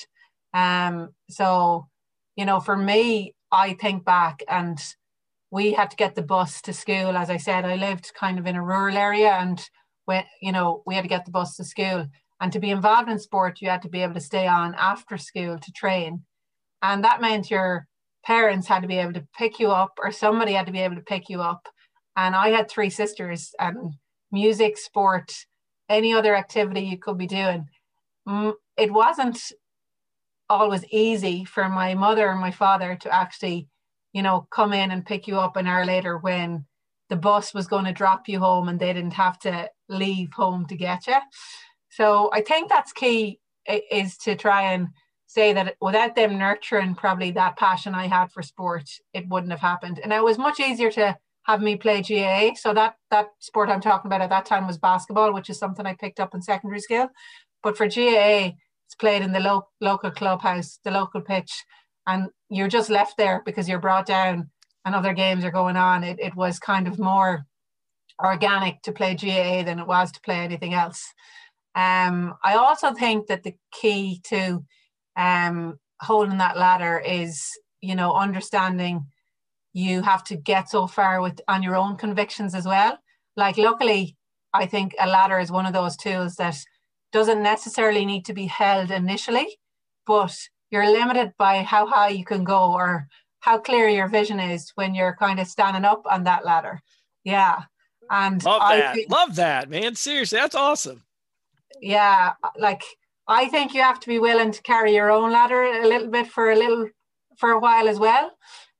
[0.55, 1.88] Um, so,
[2.37, 4.79] you know, for me, I think back and
[5.51, 7.16] we had to get the bus to school.
[7.16, 9.61] As I said, I lived kind of in a rural area and
[10.05, 12.07] when, you know, we had to get the bus to school.
[12.40, 15.16] And to be involved in sport, you had to be able to stay on after
[15.18, 16.24] school to train.
[16.83, 17.87] And that meant your
[18.24, 20.96] parents had to be able to pick you up or somebody had to be able
[20.96, 21.66] to pick you up.
[22.16, 23.94] And I had three sisters and
[24.31, 25.33] music, sport,
[25.88, 27.68] any other activity you could be doing.
[28.77, 29.40] It wasn't
[30.51, 33.68] always easy for my mother and my father to actually,
[34.12, 36.64] you know, come in and pick you up an hour later when
[37.09, 40.66] the bus was going to drop you home and they didn't have to leave home
[40.66, 41.16] to get you.
[41.90, 43.40] So I think that's key
[43.90, 44.88] is to try and
[45.27, 49.61] say that without them nurturing probably that passion I had for sport, it wouldn't have
[49.61, 50.01] happened.
[50.03, 51.16] And it was much easier to
[51.48, 52.54] have me play GAA.
[52.54, 55.87] So that that sport I'm talking about at that time was basketball, which is something
[55.87, 57.08] I picked up in secondary school.
[57.62, 58.52] But for GAA,
[58.87, 61.64] it's played in the lo- local clubhouse, the local pitch,
[62.06, 64.50] and you're just left there because you're brought down
[64.84, 66.04] and other games are going on.
[66.04, 67.46] It, it was kind of more
[68.22, 71.02] organic to play GAA than it was to play anything else.
[71.74, 74.64] Um, I also think that the key to
[75.16, 79.06] um, holding that ladder is, you know, understanding
[79.79, 82.99] you have to get so far with on your own convictions as well.
[83.37, 84.17] Like, luckily,
[84.53, 86.57] I think a ladder is one of those tools that
[87.12, 89.47] doesn't necessarily need to be held initially,
[90.05, 90.37] but
[90.71, 93.07] you're limited by how high you can go or
[93.41, 96.81] how clear your vision is when you're kind of standing up on that ladder.
[97.25, 97.62] Yeah.
[98.11, 98.95] And love that.
[98.95, 99.95] Think, love that, man.
[99.95, 101.05] Seriously, that's awesome.
[101.81, 102.33] Yeah.
[102.59, 102.83] Like
[103.29, 106.27] I think you have to be willing to carry your own ladder a little bit
[106.27, 106.88] for a little
[107.37, 108.33] for a while as well.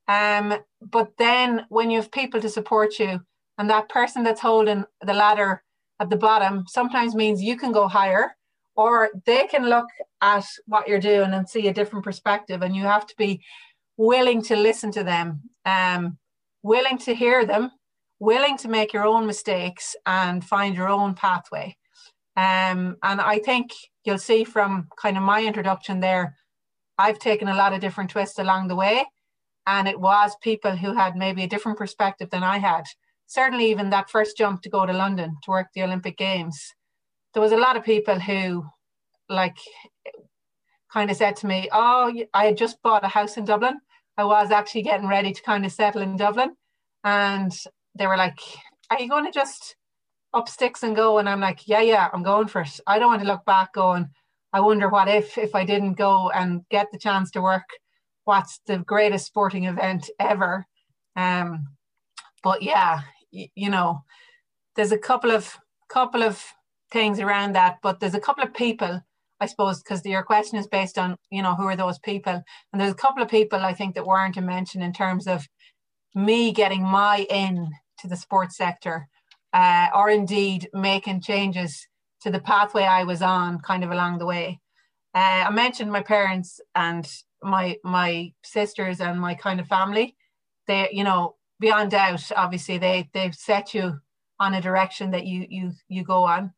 [0.09, 3.21] Um, but then when you have people to support you
[3.59, 5.63] and that person that's holding the ladder
[6.01, 8.35] at the bottom sometimes means you can go higher
[8.75, 9.87] or they can look
[10.23, 13.43] at what you're doing and see a different perspective and you have to be
[13.99, 16.17] willing to listen to them um,
[16.63, 17.71] willing to hear them
[18.21, 21.77] willing to make your own mistakes and find your own pathway.
[22.37, 23.73] Um, and i think
[24.05, 26.37] you'll see from kind of my introduction there
[26.97, 29.05] i've taken a lot of different twists along the way
[29.69, 32.85] and it was people who had maybe a different perspective than i had
[33.29, 36.75] certainly even that first jump to go to London to work the Olympic Games,
[37.33, 38.67] there was a lot of people who
[39.29, 39.59] like
[40.93, 43.79] kind of said to me, Oh, I had just bought a house in Dublin.
[44.17, 46.57] I was actually getting ready to kind of settle in Dublin.
[47.05, 47.53] And
[47.95, 48.39] they were like,
[48.91, 49.77] Are you going to just
[50.33, 51.19] up sticks and go?
[51.19, 52.81] And I'm like, Yeah, yeah, I'm going for it.
[52.87, 54.09] I don't want to look back going,
[54.55, 57.69] I wonder what if if I didn't go and get the chance to work
[58.29, 60.67] what's the greatest sporting event ever.
[61.17, 61.69] Um,
[62.43, 64.03] but yeah, you know,
[64.77, 65.57] there's a couple of
[65.89, 66.45] couple of
[66.93, 69.01] things around that, but there's a couple of people,
[69.41, 72.43] I suppose, because your question is based on, you know, who are those people?
[72.71, 75.47] And there's a couple of people I think that weren't to mention in terms of
[76.15, 79.09] me getting my in to the sports sector,
[79.55, 81.89] uh, or indeed making changes
[82.21, 84.61] to the pathway I was on kind of along the way.
[85.15, 87.11] Uh, I mentioned my parents and
[87.43, 90.17] my my sisters and my kind of family.
[90.67, 94.01] They, you know, beyond doubt, obviously they they've set you
[94.41, 96.53] on a direction that you you you go on.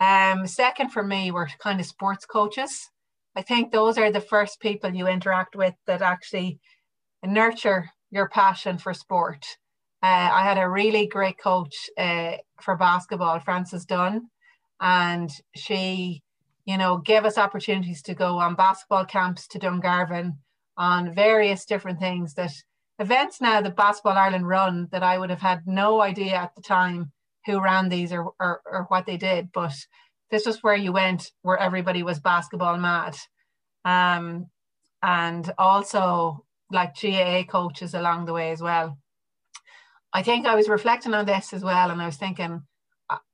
[0.00, 2.90] Um, second for me were kind of sports coaches.
[3.36, 6.58] I think those are the first people you interact with that actually
[7.24, 9.44] nurture your passion for sport.
[10.02, 14.28] Uh, I had a really great coach uh, for basketball, Frances Dunn,
[14.80, 16.22] and she,
[16.70, 20.36] you know, gave us opportunities to go on basketball camps to Dungarvan
[20.76, 22.52] on various different things that
[23.00, 26.62] events now that Basketball Ireland run that I would have had no idea at the
[26.62, 27.10] time
[27.44, 29.48] who ran these or, or, or what they did.
[29.52, 29.74] But
[30.30, 33.16] this was where you went where everybody was basketball mad.
[33.84, 34.46] Um,
[35.02, 38.96] and also like GAA coaches along the way as well.
[40.12, 42.62] I think I was reflecting on this as well, and I was thinking,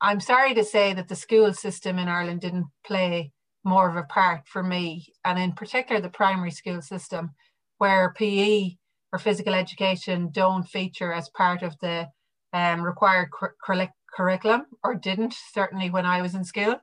[0.01, 3.33] I'm sorry to say that the school system in Ireland didn't play
[3.65, 7.31] more of a part for me, and in particular the primary school system,
[7.79, 8.77] where PE
[9.13, 12.09] or physical education don't feature as part of the
[12.53, 16.77] um, required cur- curriculum or didn't certainly when I was in school.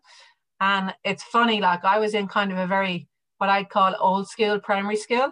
[0.60, 4.30] And it's funny, like I was in kind of a very what I'd call old
[4.30, 5.32] school primary school,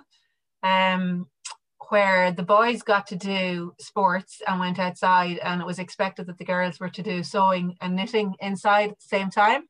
[0.63, 1.27] um,
[1.91, 6.37] where the boys got to do sports and went outside, and it was expected that
[6.37, 9.63] the girls were to do sewing and knitting inside at the same time.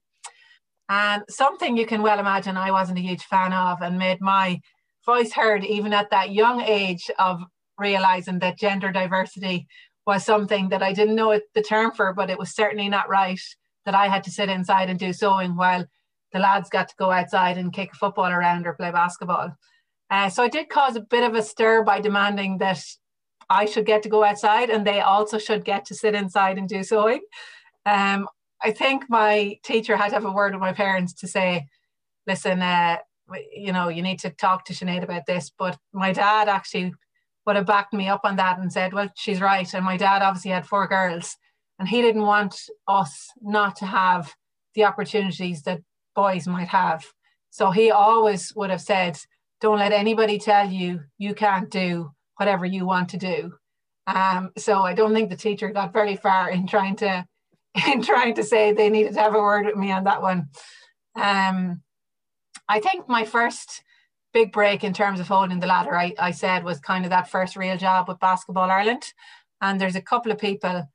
[0.88, 4.60] And something you can well imagine I wasn't a huge fan of, and made my
[5.04, 7.42] voice heard even at that young age of
[7.80, 9.66] realizing that gender diversity
[10.06, 13.42] was something that I didn't know the term for, but it was certainly not right
[13.86, 15.86] that I had to sit inside and do sewing while
[16.34, 19.58] the lads got to go outside and kick a football around or play basketball.
[20.12, 22.84] Uh, so I did cause a bit of a stir by demanding that
[23.50, 26.68] I should get to go outside and they also should get to sit inside and
[26.68, 27.22] do sewing.
[27.86, 28.28] Um,
[28.62, 31.68] I think my teacher had to have a word with my parents to say,
[32.28, 32.98] listen, uh,
[33.56, 35.50] you know, you need to talk to Sinead about this.
[35.58, 36.94] But my dad actually
[37.46, 39.74] would have backed me up on that and said, well, she's right.
[39.74, 41.38] And my dad obviously had four girls
[41.80, 44.36] and he didn't want us not to have
[44.76, 45.82] the opportunities that
[46.16, 47.06] boys might have.
[47.50, 49.18] So he always would have said,
[49.62, 53.54] don't let anybody tell you you can't do whatever you want to do.
[54.08, 57.26] Um, so I don't think the teacher got very far in trying to
[57.88, 60.50] in trying to say they needed to have a word with me on that one.
[61.16, 61.82] Um,
[62.68, 63.84] I think my first
[64.34, 67.30] big break in terms of holding the ladder, I, I said, was kind of that
[67.30, 69.04] first real job with Basketball Ireland.
[69.62, 70.90] And there's a couple of people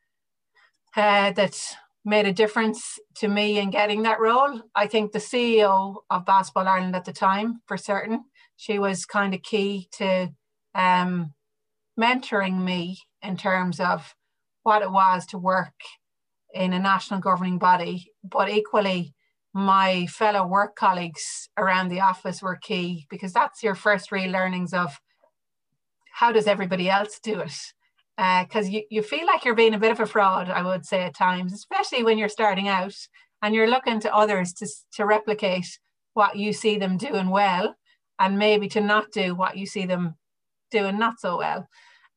[0.97, 1.61] uh, that
[2.05, 4.61] made a difference to me in getting that role.
[4.75, 8.25] I think the CEO of Basketball Ireland at the time, for certain,
[8.57, 10.29] she was kind of key to
[10.75, 11.35] um,
[11.99, 14.15] mentoring me in terms of
[14.63, 15.75] what it was to work
[16.55, 19.15] in a national governing body, but equally,
[19.55, 24.75] my fellow work colleagues around the office were key because that's your first real learnings
[24.75, 24.99] of
[26.13, 27.57] how does everybody else do it?
[28.19, 30.87] Because uh, you, you feel like you're being a bit of a fraud i would
[30.87, 32.95] say at times especially when you're starting out
[33.43, 35.79] and you're looking to others to, to replicate
[36.15, 37.75] what you see them doing well
[38.19, 40.15] and maybe to not do what you see them
[40.71, 41.69] doing not so well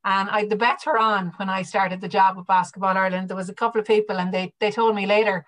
[0.05, 3.27] and I, the bets were on when I started the job with Basketball Ireland.
[3.27, 5.45] There was a couple of people, and they they told me later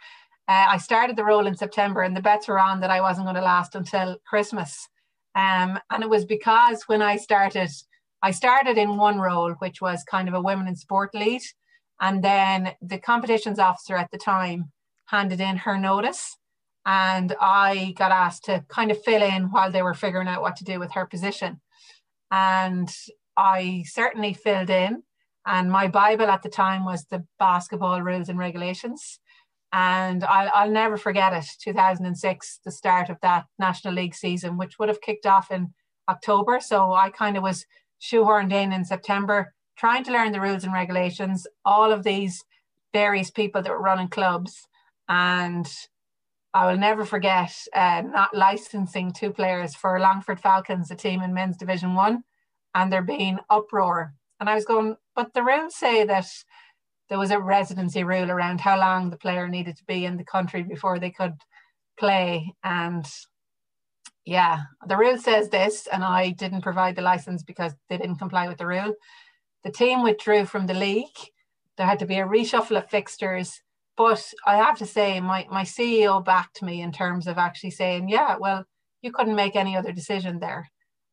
[0.47, 3.27] uh, I started the role in September, and the bets were on that I wasn't
[3.27, 4.87] going to last until Christmas.
[5.35, 7.69] Um, and it was because when I started,
[8.21, 11.41] I started in one role, which was kind of a women in sport lead.
[12.01, 14.71] And then the competitions officer at the time
[15.05, 16.35] handed in her notice.
[16.85, 20.55] And I got asked to kind of fill in while they were figuring out what
[20.57, 21.61] to do with her position.
[22.31, 22.91] And
[23.37, 25.03] I certainly filled in.
[25.45, 29.19] And my Bible at the time was the basketball rules and regulations.
[29.73, 34.77] And I'll, I'll never forget it 2006, the start of that National League season, which
[34.77, 35.73] would have kicked off in
[36.09, 36.59] October.
[36.59, 37.65] So I kind of was
[38.01, 42.43] shoehorned in in September, trying to learn the rules and regulations, all of these
[42.93, 44.67] various people that were running clubs.
[45.07, 45.67] And
[46.53, 51.33] I will never forget uh, not licensing two players for Longford Falcons, a team in
[51.33, 52.23] men's division one,
[52.75, 54.13] and there being uproar.
[54.39, 56.27] And I was going, but the rules say that
[57.09, 60.23] there was a residency rule around how long the player needed to be in the
[60.23, 61.35] country before they could
[61.97, 62.53] play.
[62.63, 63.05] And
[64.25, 68.47] yeah, the rule says this, and I didn't provide the license because they didn't comply
[68.47, 68.93] with the rule.
[69.63, 71.07] The team withdrew from the league.
[71.77, 73.61] There had to be a reshuffle of fixtures.
[73.97, 78.09] But I have to say, my, my CEO backed me in terms of actually saying,
[78.09, 78.65] yeah, well,
[79.01, 80.69] you couldn't make any other decision there.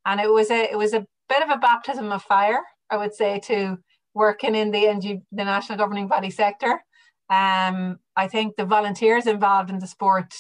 [0.07, 3.15] And it was a it was a bit of a baptism of fire, I would
[3.15, 3.79] say, to
[4.15, 6.83] working in the NG, the national governing body sector.
[7.31, 10.35] Um, I think the volunteers involved in the sport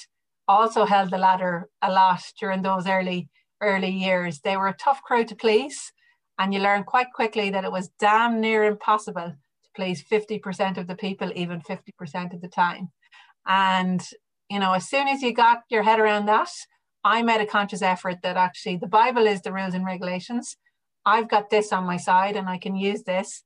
[0.46, 3.29] also held the ladder a lot during those early
[3.61, 4.40] early years.
[4.40, 5.92] They were a tough crowd to please,
[6.38, 9.35] and you learn quite quickly that it was damn near impossible
[9.78, 12.90] please 50% of the people, even 50% of the time.
[13.46, 14.02] And
[14.50, 16.50] you know, as soon as you got your head around that,
[17.04, 20.56] I made a conscious effort that actually the Bible is the rules and regulations.
[21.06, 23.42] I've got this on my side and I can use this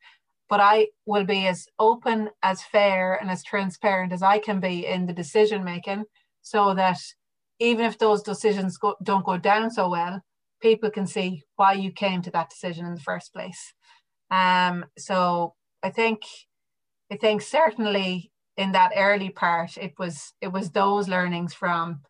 [0.53, 4.85] but I will be as open, as fair, and as transparent as I can be
[4.85, 6.05] in the decision making
[6.43, 6.99] so that
[7.59, 10.21] even if those decisions go, don't go down so well,
[10.61, 13.73] people can see why you came to that decision in the first place.
[14.31, 16.23] Um, so I think,
[17.11, 22.01] I think certainly in that early part, it was it was those learnings from,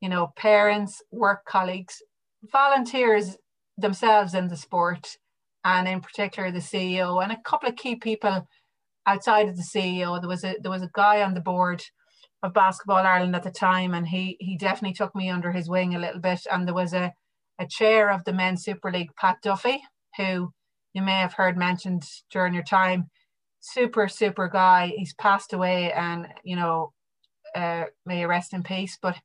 [0.00, 2.02] you know, parents, work colleagues,
[2.50, 3.36] volunteers
[3.76, 5.16] themselves in the sport,
[5.64, 8.46] and in particular the CEO and a couple of key people
[9.06, 10.20] outside of the CEO.
[10.20, 11.82] There was a there was a guy on the board
[12.42, 15.94] of Basketball Ireland at the time, and he he definitely took me under his wing
[15.94, 16.40] a little bit.
[16.50, 17.12] And there was a
[17.58, 19.82] a chair of the Men's Super League, Pat Duffy,
[20.16, 20.52] who
[20.94, 23.10] you may have heard mentioned during your time.
[23.60, 24.92] Super super guy.
[24.96, 26.92] He's passed away, and you know,
[27.54, 28.98] uh, may rest in peace.
[29.00, 29.16] But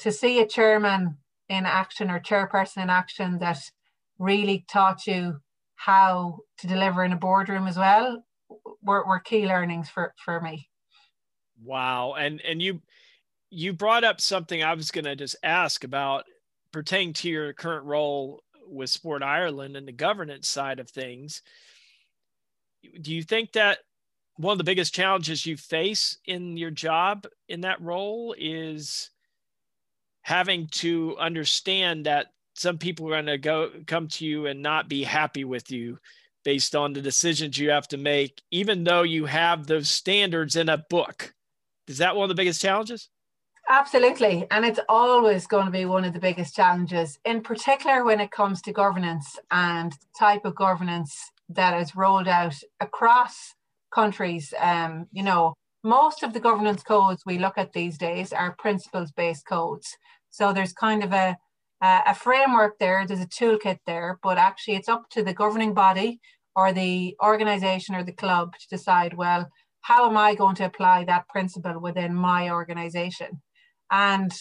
[0.00, 1.16] to see a chairman
[1.48, 3.58] in action or chairperson in action that
[4.18, 5.40] really taught you
[5.76, 8.24] how to deliver in a boardroom as well
[8.82, 10.68] were, were key learnings for, for me.
[11.62, 12.14] Wow.
[12.14, 12.82] And, and you,
[13.50, 16.24] you brought up something I was going to just ask about
[16.72, 21.42] pertaining to your current role with Sport Ireland and the governance side of things.
[23.00, 23.78] Do you think that
[24.36, 29.10] one of the biggest challenges you face in your job in that role is
[30.22, 34.88] having to understand that some people are going to go come to you and not
[34.88, 35.98] be happy with you
[36.44, 40.68] based on the decisions you have to make, even though you have those standards in
[40.68, 41.34] a book.
[41.88, 43.08] Is that one of the biggest challenges?
[43.70, 44.46] Absolutely.
[44.50, 48.30] And it's always going to be one of the biggest challenges, in particular when it
[48.30, 53.54] comes to governance and type of governance that is rolled out across
[53.94, 54.54] countries.
[54.58, 55.52] Um, you know,
[55.84, 59.96] most of the governance codes we look at these days are principles based codes.
[60.30, 61.36] So there's kind of a,
[61.82, 66.20] a framework there, there's a toolkit there, but actually it's up to the governing body
[66.56, 69.50] or the organization or the club to decide, well,
[69.82, 73.42] how am I going to apply that principle within my organization?
[73.90, 74.32] And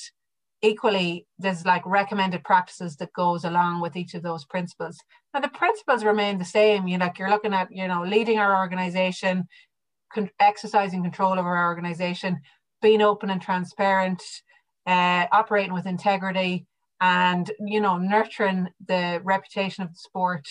[0.62, 4.98] equally, there's like recommended practices that goes along with each of those principles.
[5.34, 6.88] Now the principles remain the same.
[6.88, 9.48] You know, like you're looking at, you know, leading our organization,
[10.14, 12.40] con- exercising control over our organization,
[12.82, 14.22] being open and transparent,
[14.86, 16.66] uh, operating with integrity,
[17.02, 20.46] and you know, nurturing the reputation of the sport.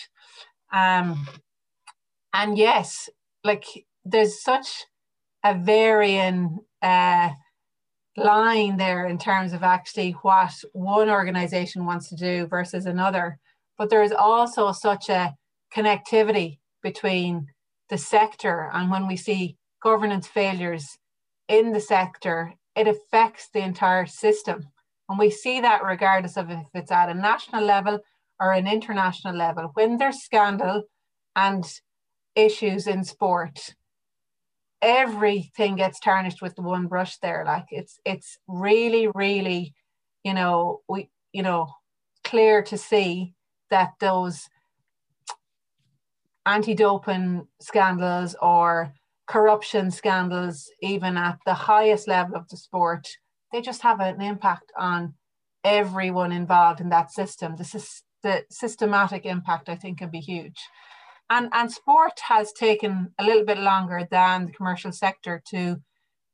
[0.72, 1.26] Um,
[2.32, 3.08] and yes,
[3.44, 3.64] like
[4.04, 4.84] there's such
[5.44, 7.30] a varying uh,
[8.16, 13.38] line there in terms of actually what one organization wants to do versus another.
[13.78, 15.34] But there is also such a
[15.74, 17.48] connectivity between
[17.88, 20.98] the sector and when we see governance failures
[21.48, 24.68] in the sector, it affects the entire system.
[25.08, 28.00] And we see that regardless of if it's at a national level
[28.40, 29.70] or an international level.
[29.74, 30.84] When there's scandal
[31.34, 31.64] and
[32.34, 33.74] issues in sport,
[34.82, 37.44] everything gets tarnished with the one brush there.
[37.46, 39.74] Like it's it's really, really,
[40.24, 41.68] you know, we you know,
[42.24, 43.34] clear to see
[43.70, 44.48] that those
[46.46, 48.94] anti-doping scandals or
[49.26, 53.06] corruption scandals, even at the highest level of the sport,
[53.52, 55.14] they just have an impact on
[55.64, 57.56] everyone involved in that system.
[57.56, 60.60] This is the systematic impact, I think, can be huge.
[61.28, 65.78] And, and sport has taken a little bit longer than the commercial sector to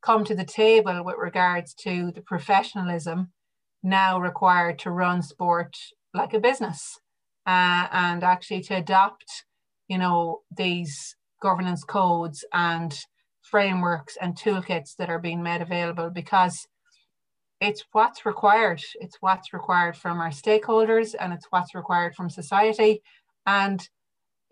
[0.03, 3.33] come to the table with regards to the professionalism
[3.83, 5.77] now required to run sport
[6.13, 6.99] like a business
[7.47, 9.25] uh, and actually to adopt,
[9.89, 12.99] you know, these governance codes and
[13.43, 16.67] frameworks and toolkits that are being made available because
[17.61, 18.83] it's what's required.
[19.01, 23.03] It's what's required from our stakeholders and it's what's required from society.
[23.47, 23.89] And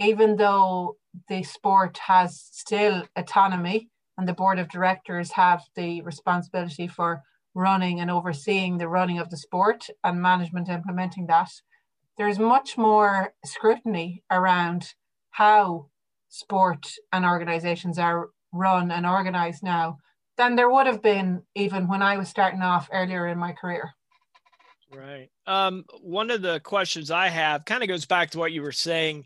[0.01, 0.97] even though
[1.29, 7.23] the sport has still autonomy and the board of directors have the responsibility for
[7.55, 11.51] running and overseeing the running of the sport and management implementing that,
[12.17, 14.95] there's much more scrutiny around
[15.31, 15.87] how
[16.29, 19.99] sport and organizations are run and organized now
[20.37, 23.91] than there would have been even when I was starting off earlier in my career.
[24.93, 25.29] Right.
[25.47, 28.73] Um, one of the questions I have kind of goes back to what you were
[28.73, 29.25] saying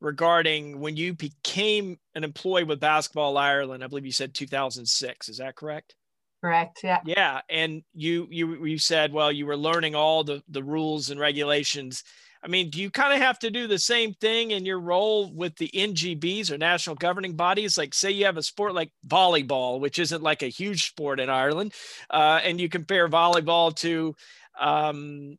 [0.00, 3.84] regarding when you became an employee with Basketball Ireland.
[3.84, 5.28] I believe you said 2006.
[5.28, 5.94] Is that correct?
[6.40, 6.80] Correct.
[6.82, 7.00] Yeah.
[7.04, 11.20] Yeah, and you you you said well you were learning all the the rules and
[11.20, 12.02] regulations.
[12.42, 15.30] I mean, do you kind of have to do the same thing in your role
[15.30, 17.76] with the NGBs or national governing bodies?
[17.76, 21.28] Like, say you have a sport like volleyball, which isn't like a huge sport in
[21.28, 21.74] Ireland,
[22.08, 24.14] uh, and you compare volleyball to
[24.58, 25.36] um,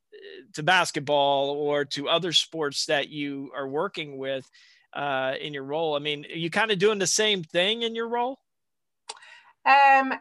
[0.53, 4.49] to basketball or to other sports that you are working with
[4.93, 5.95] uh, in your role?
[5.95, 8.39] I mean, you kind of doing the same thing in your role?
[9.65, 10.13] Um,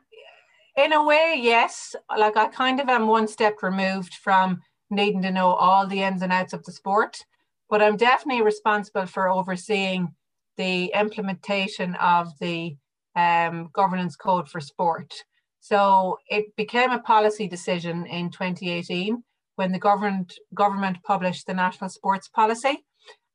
[0.76, 1.94] in a way, yes.
[2.16, 6.22] Like I kind of am one step removed from needing to know all the ins
[6.22, 7.24] and outs of the sport,
[7.68, 10.14] but I'm definitely responsible for overseeing
[10.56, 12.76] the implementation of the
[13.16, 15.14] um, governance code for sport.
[15.60, 19.22] So it became a policy decision in 2018
[19.60, 22.74] when the government government published the national sports policy.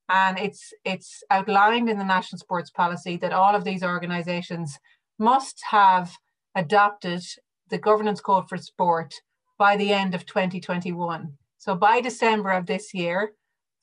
[0.09, 4.79] And it's it's outlined in the national sports policy that all of these organizations
[5.19, 6.07] must have
[6.55, 7.21] adopted
[7.69, 9.13] the governance code for sport
[9.59, 13.31] by the end of 2021 so by december of this year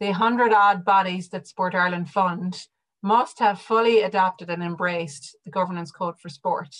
[0.00, 2.52] the 100 odd bodies that sport ireland fund
[3.02, 6.74] must have fully adopted and embraced the governance code for sport.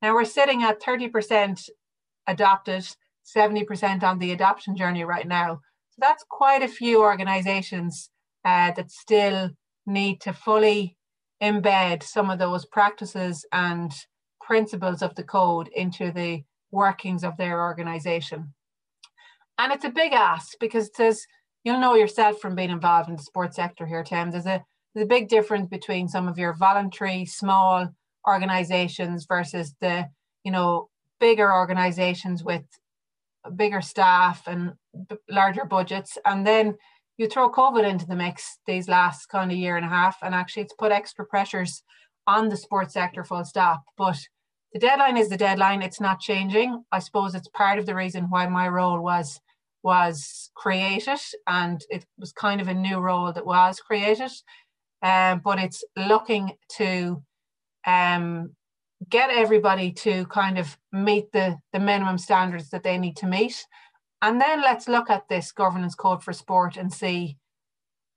[0.00, 1.68] Now we're sitting at 30%
[2.26, 2.86] adopted
[3.26, 5.60] 70% on the adoption journey right now.
[5.90, 8.10] So that's quite a few organizations
[8.44, 9.50] uh, that still
[9.86, 10.96] need to fully
[11.42, 13.92] embed some of those practices and
[14.40, 18.54] principles of the code into the workings of their organization.
[19.58, 21.26] And it's a big ask because there's,
[21.64, 24.62] you'll know yourself from being involved in the sports sector here, Tim, there's a,
[24.94, 27.88] there's a big difference between some of your voluntary small
[28.28, 30.08] organizations versus the,
[30.44, 32.64] you know, bigger organizations with
[33.54, 34.72] bigger staff and
[35.08, 36.18] b- larger budgets.
[36.24, 36.76] And then
[37.18, 40.34] you throw COVID into the mix these last kind of year and a half, and
[40.34, 41.82] actually it's put extra pressures
[42.26, 43.82] on the sports sector full stop.
[43.96, 44.18] But
[44.72, 46.84] the deadline is the deadline, it's not changing.
[46.92, 49.40] I suppose it's part of the reason why my role was
[49.82, 54.32] was created and it was kind of a new role that was created.
[55.00, 57.22] Um, but it's looking to
[57.86, 58.55] um,
[59.08, 63.66] get everybody to kind of meet the, the minimum standards that they need to meet.
[64.22, 67.36] And then let's look at this governance code for sport and see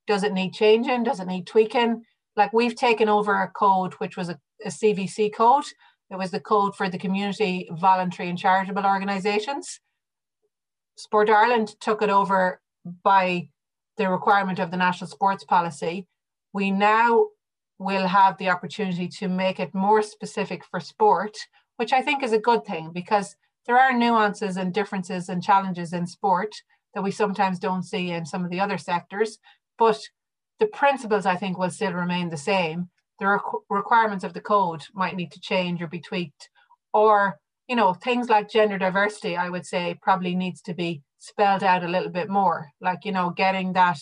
[0.07, 1.03] does it need changing?
[1.03, 2.03] Does it need tweaking?
[2.36, 5.65] Like we've taken over a code which was a, a CVC code.
[6.09, 9.80] It was the code for the community, voluntary, and charitable organisations.
[10.97, 12.59] Sport Ireland took it over
[13.03, 13.49] by
[13.97, 16.07] the requirement of the national sports policy.
[16.53, 17.27] We now
[17.80, 21.36] will have the opportunity to make it more specific for sport,
[21.77, 25.93] which I think is a good thing because there are nuances and differences and challenges
[25.93, 26.53] in sport
[26.93, 29.39] that we sometimes don't see in some of the other sectors.
[29.77, 29.99] But
[30.59, 32.89] the principles, I think, will still remain the same.
[33.19, 36.49] The requ- requirements of the code might need to change or be tweaked.
[36.93, 41.63] Or, you know, things like gender diversity, I would say, probably needs to be spelled
[41.63, 42.71] out a little bit more.
[42.82, 43.99] Like, you know, getting that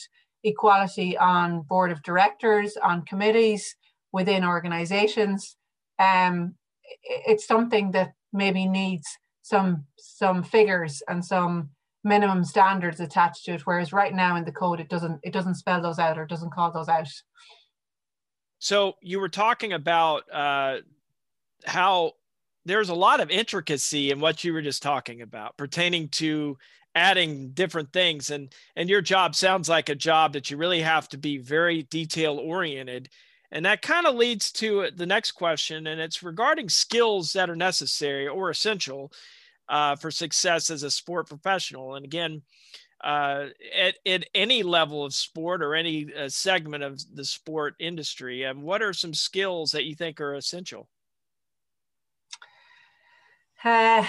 [0.47, 3.75] equality on board of directors, on committees,
[4.11, 5.55] within organizations.
[5.99, 6.55] Um,
[7.03, 9.05] it's something that maybe needs
[9.41, 11.69] some some figures and some
[12.03, 15.55] minimum standards attached to it whereas right now in the code it doesn't it doesn't
[15.55, 17.07] spell those out or doesn't call those out
[18.59, 20.77] so you were talking about uh,
[21.65, 22.11] how
[22.65, 26.57] there's a lot of intricacy in what you were just talking about pertaining to
[26.97, 28.31] adding different things.
[28.31, 31.83] And and your job sounds like a job that you really have to be very
[31.83, 33.09] detail oriented.
[33.51, 37.55] And that kind of leads to the next question and it's regarding skills that are
[37.55, 39.13] necessary or essential
[39.69, 41.95] uh, for success as a sport professional.
[41.95, 42.41] And again
[43.03, 43.45] uh,
[43.77, 48.63] at, at any level of sport or any uh, segment of the sport industry and
[48.63, 50.89] what are some skills that you think are essential?
[53.63, 54.03] Uh,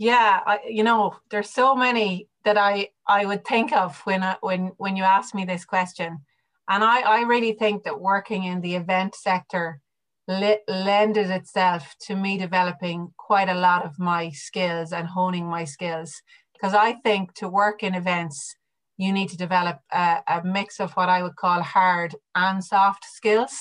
[0.00, 4.36] yeah I, you know there's so many that I I would think of when I,
[4.40, 6.20] when when you ask me this question,
[6.68, 9.80] and I I really think that working in the event sector
[10.28, 15.64] le- lended itself to me developing quite a lot of my skills and honing my
[15.64, 16.22] skills
[16.52, 18.56] because I think to work in events
[18.96, 23.06] you need to develop a, a mix of what I would call hard and soft
[23.06, 23.52] skills.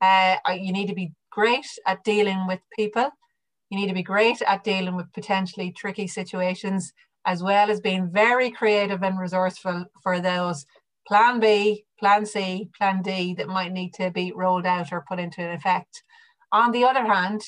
[0.00, 3.10] Uh, you need to be great at dealing with people.
[3.68, 6.94] You need to be great at dealing with potentially tricky situations
[7.26, 10.64] as well as being very creative and resourceful for those
[11.06, 15.18] plan B, plan C, plan D that might need to be rolled out or put
[15.18, 16.02] into effect.
[16.52, 17.42] On the other hand,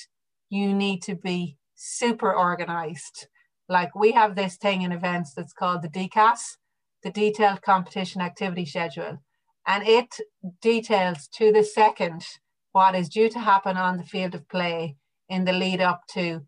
[0.51, 3.29] you need to be super organized.
[3.69, 6.57] Like we have this thing in events that's called the DCAS,
[7.03, 9.23] the Detailed Competition Activity Schedule.
[9.67, 10.17] And it
[10.61, 12.25] details to the second
[12.73, 14.97] what is due to happen on the field of play
[15.29, 16.43] in the lead up to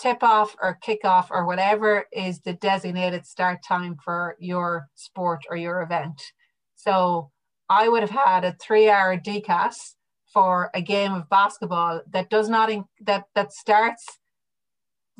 [0.00, 5.44] tip off or kick off or whatever is the designated start time for your sport
[5.48, 6.20] or your event.
[6.74, 7.30] So
[7.68, 9.94] I would have had a three hour DCAS
[10.32, 14.04] for a game of basketball that does not, in, that, that starts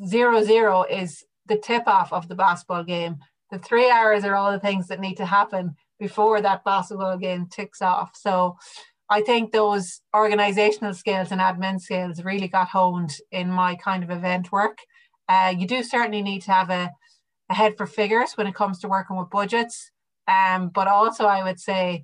[0.05, 3.17] zero zero is the tip off of the basketball game.
[3.51, 7.47] The three hours are all the things that need to happen before that basketball game
[7.47, 8.11] ticks off.
[8.15, 8.57] So
[9.09, 14.09] I think those organizational skills and admin skills really got honed in my kind of
[14.09, 14.79] event work.
[15.29, 16.91] Uh, you do certainly need to have a,
[17.49, 19.91] a head for figures when it comes to working with budgets.
[20.27, 22.03] Um, but also, I would say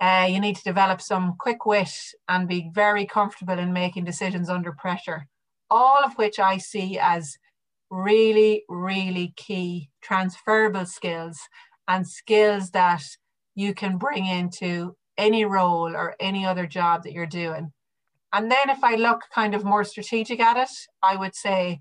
[0.00, 1.92] uh, you need to develop some quick wit
[2.28, 5.26] and be very comfortable in making decisions under pressure,
[5.70, 7.36] all of which I see as
[7.90, 11.38] really, really key transferable skills
[11.88, 13.02] and skills that
[13.54, 17.72] you can bring into any role or any other job that you're doing.
[18.32, 21.80] And then if I look kind of more strategic at it, I would say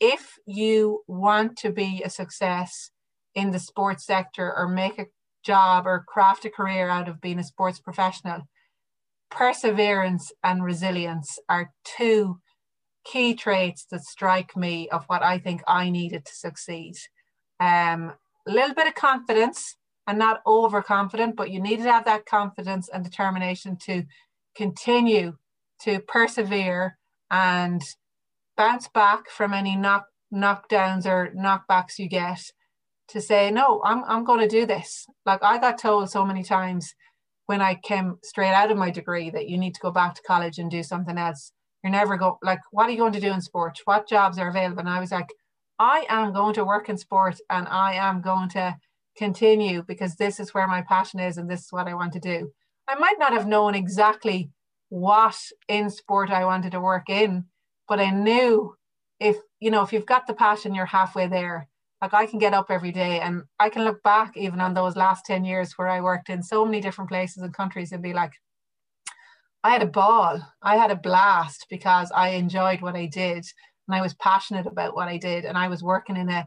[0.00, 2.90] if you want to be a success
[3.34, 5.06] in the sports sector or make a
[5.42, 8.42] job or craft a career out of being a sports professional,
[9.30, 12.38] perseverance and resilience are two
[13.04, 16.94] key traits that strike me of what I think I needed to succeed.
[17.60, 18.12] Um,
[18.46, 19.76] a little bit of confidence,
[20.06, 24.04] and not overconfident, but you need to have that confidence and determination to
[24.54, 25.36] continue
[25.82, 26.98] to persevere
[27.30, 27.82] and
[28.56, 32.40] bounce back from any knock knockdowns or knockbacks you get
[33.06, 35.06] to say no i'm, I'm going to do this.
[35.24, 36.92] Like i got told so many times
[37.46, 40.22] when i came straight out of my degree that you need to go back to
[40.26, 41.52] college and do something else.
[41.82, 44.48] You're never going, like what are you going to do in sport what jobs are
[44.48, 44.80] available?
[44.80, 45.28] And i was like
[45.78, 48.76] I am going to work in sport and I am going to
[49.16, 52.20] continue because this is where my passion is and this is what I want to
[52.20, 52.50] do.
[52.88, 54.50] I might not have known exactly
[54.88, 55.36] what
[55.68, 57.44] in sport I wanted to work in,
[57.88, 58.74] but I knew
[59.20, 61.68] if you know if you've got the passion, you're halfway there.
[62.02, 64.96] Like I can get up every day and I can look back even on those
[64.96, 68.12] last 10 years where I worked in so many different places and countries and be
[68.12, 68.32] like,
[69.62, 70.46] I had a ball.
[70.62, 73.46] I had a blast because I enjoyed what I did
[73.88, 76.46] and I was passionate about what I did and I was working in a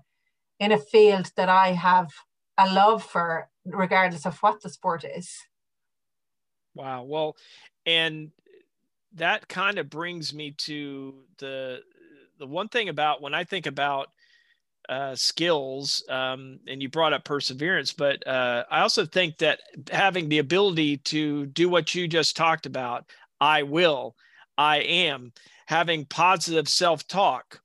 [0.59, 2.09] in a field that I have
[2.57, 5.35] a love for regardless of what the sport is.
[6.73, 7.03] Wow.
[7.03, 7.35] Well,
[7.85, 8.31] and
[9.13, 11.81] that kind of brings me to the
[12.39, 14.09] the one thing about when I think about
[14.89, 19.59] uh, skills, um, and you brought up perseverance, but uh, I also think that
[19.91, 23.05] having the ability to do what you just talked about,
[23.41, 24.15] I will,
[24.57, 25.33] I am,
[25.65, 27.59] having positive self talk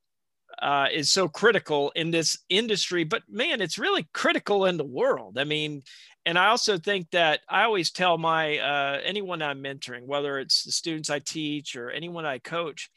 [0.62, 3.02] uh, is so critical in this industry.
[3.02, 5.36] But man, it's really critical in the world.
[5.36, 5.82] I mean,
[6.24, 10.62] and I also think that I always tell my uh, anyone I'm mentoring, whether it's
[10.62, 12.90] the students I teach or anyone I coach,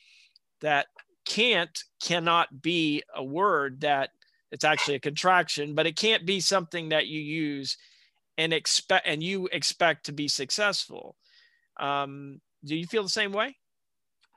[0.61, 0.85] that
[1.25, 4.11] can't cannot be a word that
[4.51, 7.77] it's actually a contraction, but it can't be something that you use
[8.37, 11.15] and expect and you expect to be successful.
[11.77, 13.57] Um, do you feel the same way?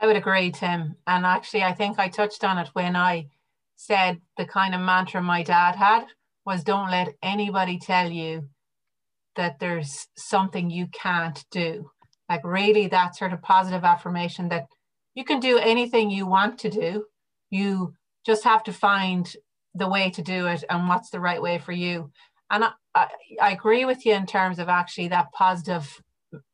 [0.01, 0.96] I would agree, Tim.
[1.07, 3.28] And actually, I think I touched on it when I
[3.76, 6.07] said the kind of mantra my dad had
[6.44, 8.49] was don't let anybody tell you
[9.36, 11.90] that there's something you can't do.
[12.28, 14.66] Like, really, that sort of positive affirmation that
[15.14, 17.07] you can do anything you want to do.
[17.51, 17.94] You
[18.24, 19.32] just have to find
[19.74, 22.11] the way to do it and what's the right way for you.
[22.51, 23.09] And I, I,
[23.40, 26.03] I agree with you in terms of actually that positive,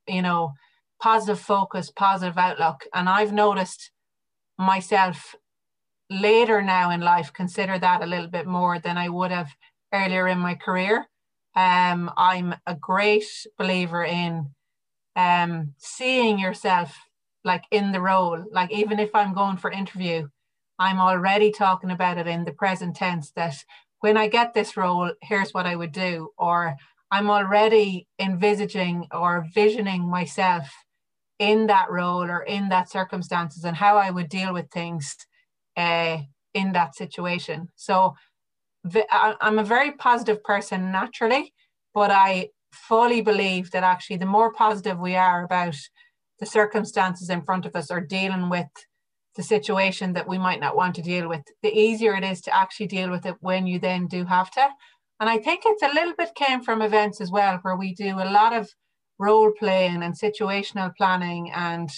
[0.07, 0.53] you know,
[1.05, 2.87] positive focus, positive outlook.
[2.95, 3.91] And I've noticed
[4.57, 5.35] myself
[6.09, 9.51] later now in life consider that a little bit more than I would have
[9.93, 11.07] earlier in my career.
[11.55, 13.27] Um, I'm a great
[13.59, 14.49] believer in
[15.15, 16.97] um, seeing yourself
[17.45, 18.43] like in the role.
[18.51, 20.29] Like even if I'm going for interview,
[20.79, 23.57] I'm already talking about it in the present tense that
[24.01, 26.31] when I get this role, here's what I would do.
[26.39, 26.77] Or
[27.11, 30.67] I'm already envisaging or visioning myself
[31.39, 35.16] in that role or in that circumstances and how I would deal with things
[35.76, 36.18] uh,
[36.53, 37.68] in that situation.
[37.74, 38.14] So
[39.11, 41.53] I'm a very positive person naturally,
[41.93, 45.76] but I fully believe that actually the more positive we are about
[46.41, 48.66] the circumstances in front of us or dealing with
[49.37, 52.57] the situation that we might not want to deal with, the easier it is to
[52.57, 54.68] actually deal with it when you then do have to.
[55.20, 58.18] And I think it's a little bit came from events as well, where we do
[58.18, 58.68] a lot of
[59.19, 61.91] role playing and situational planning and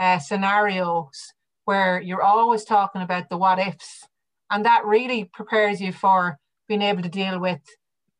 [0.00, 1.32] uh, scenarios
[1.64, 4.06] where you're always talking about the what ifs.
[4.50, 7.60] And that really prepares you for being able to deal with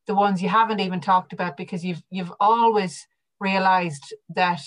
[0.07, 3.07] the ones you haven't even talked about because you've you've always
[3.41, 4.61] realized that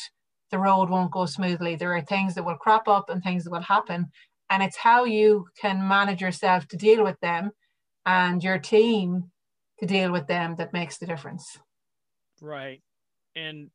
[0.51, 1.75] the road won't go smoothly.
[1.75, 4.11] There are things that will crop up and things that will happen.
[4.49, 7.51] And it's how you can manage yourself to deal with them
[8.05, 9.31] and your team
[9.79, 11.59] to deal with them that makes the difference.
[12.41, 12.81] Right.
[13.35, 13.69] And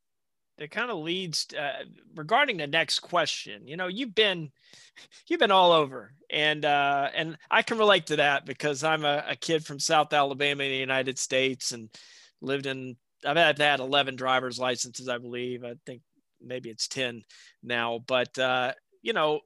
[0.62, 1.82] that kind of leads uh,
[2.14, 4.50] regarding the next question you know you've been
[5.26, 6.14] you've been all over.
[6.30, 10.12] And uh, and i can relate to that because i'm a, a, kid from south
[10.12, 11.90] alabama in the united states and
[12.40, 12.96] lived in
[13.26, 15.64] i've had, had 11 driver's licenses i believe.
[15.64, 16.00] I think
[16.40, 17.22] maybe it's 10
[17.62, 18.00] now.
[18.06, 19.40] But uh, you know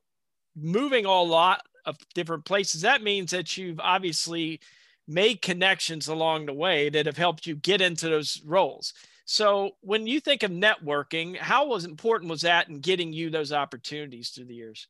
[0.55, 4.61] moving a lot of different places that means that you've obviously
[5.09, 8.93] made connections along the way that have helped you get into those roles
[9.27, 13.53] so when you think of networking, how was important was that in getting you those
[13.53, 14.87] opportunities through the years?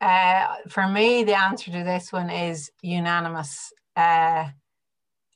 [0.00, 3.72] Uh, for me, the answer to this one is unanimous.
[3.94, 4.48] Uh,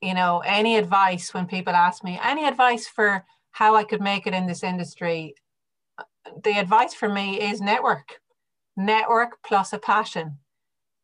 [0.03, 4.27] you know, any advice when people ask me, any advice for how I could make
[4.27, 5.35] it in this industry,
[6.43, 8.21] the advice for me is network.
[8.77, 10.39] Network plus a passion.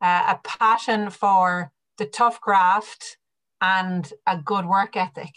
[0.01, 3.17] Uh, a passion for the tough graft
[3.61, 5.33] and a good work ethic.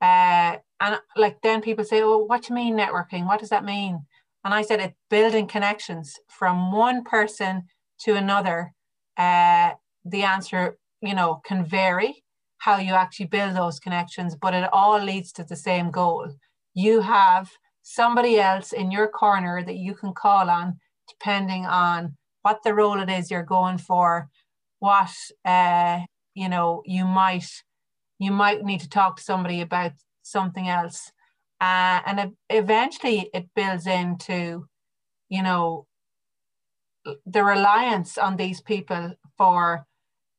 [0.00, 3.26] Uh, and like then people say, "Oh, what do you mean networking?
[3.26, 4.06] What does that mean?"
[4.44, 7.64] And I said, "It's building connections from one person
[8.00, 8.72] to another."
[9.16, 9.72] Uh,
[10.04, 12.24] the answer, you know, can vary
[12.58, 16.28] how you actually build those connections, but it all leads to the same goal.
[16.74, 17.50] You have
[17.82, 20.78] somebody else in your corner that you can call on,
[21.08, 24.28] depending on what the role it is you're going for,
[24.78, 25.10] what
[25.44, 26.00] uh,
[26.34, 27.48] you know you might
[28.20, 29.92] you might need to talk to somebody about
[30.22, 31.10] something else.
[31.60, 34.66] Uh, and eventually it builds into,
[35.28, 35.86] you know,
[37.26, 39.86] the reliance on these people for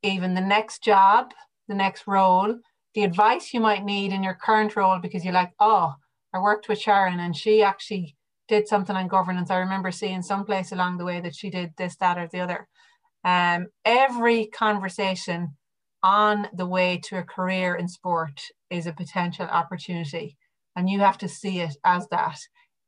[0.03, 1.34] even the next job,
[1.67, 2.55] the next role,
[2.93, 5.95] the advice you might need in your current role because you're like, oh,
[6.34, 8.15] I worked with Sharon and she actually
[8.47, 9.49] did something on governance.
[9.49, 12.67] I remember seeing someplace along the way that she did this, that, or the other.
[13.23, 15.55] Um, every conversation
[16.03, 20.37] on the way to a career in sport is a potential opportunity,
[20.75, 22.39] and you have to see it as that.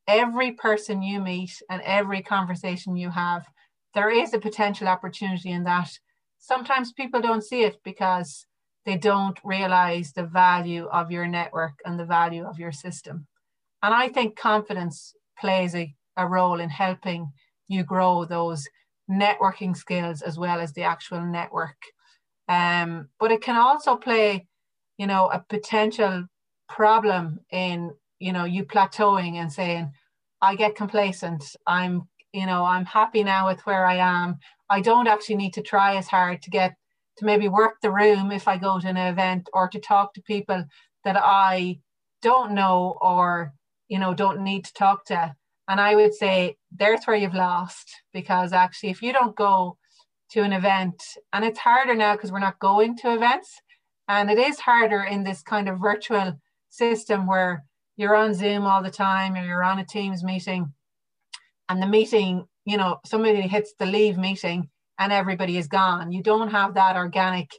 [0.08, 3.46] Every person you meet and every conversation you have,
[3.94, 6.00] there is a potential opportunity in that.
[6.40, 8.46] Sometimes people don't see it because
[8.86, 13.28] they don't realize the value of your network and the value of your system.
[13.82, 17.32] And I think confidence plays a, a role in helping
[17.68, 18.68] you grow those
[19.10, 21.78] networking skills as well as the actual network.
[22.48, 24.48] Um, but it can also play,
[24.98, 26.26] you know, a potential
[26.68, 29.92] problem in, you know, you plateauing and saying,
[30.42, 31.56] I get complacent.
[31.68, 34.38] I'm, you know, I'm happy now with where I am.
[34.70, 36.76] I don't actually need to try as hard to get
[37.18, 40.22] to maybe work the room if I go to an event or to talk to
[40.22, 40.66] people
[41.04, 41.80] that I
[42.24, 43.54] don't know or
[43.90, 45.36] you know don't need to talk to
[45.68, 49.78] and i would say there's where you've lost because actually if you don't go
[50.34, 51.02] to an event.
[51.32, 53.62] And it's harder now because we're not going to events.
[54.08, 57.64] And it is harder in this kind of virtual system where
[57.96, 60.74] you're on zoom all the time or you're on a teams meeting.
[61.70, 64.70] And the meeting you know somebody hits the leave meeting
[65.00, 66.12] and everybody is gone.
[66.12, 67.52] You don't have that organic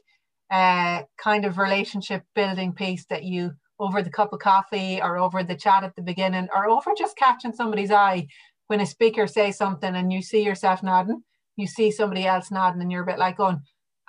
[0.49, 5.43] uh, kind of relationship building piece that you over the cup of coffee or over
[5.43, 8.25] the chat at the beginning or over just catching somebody's eye
[8.67, 11.21] when a speaker says something and you see yourself nodding,
[11.55, 13.61] you see somebody else nodding and you're a bit like going,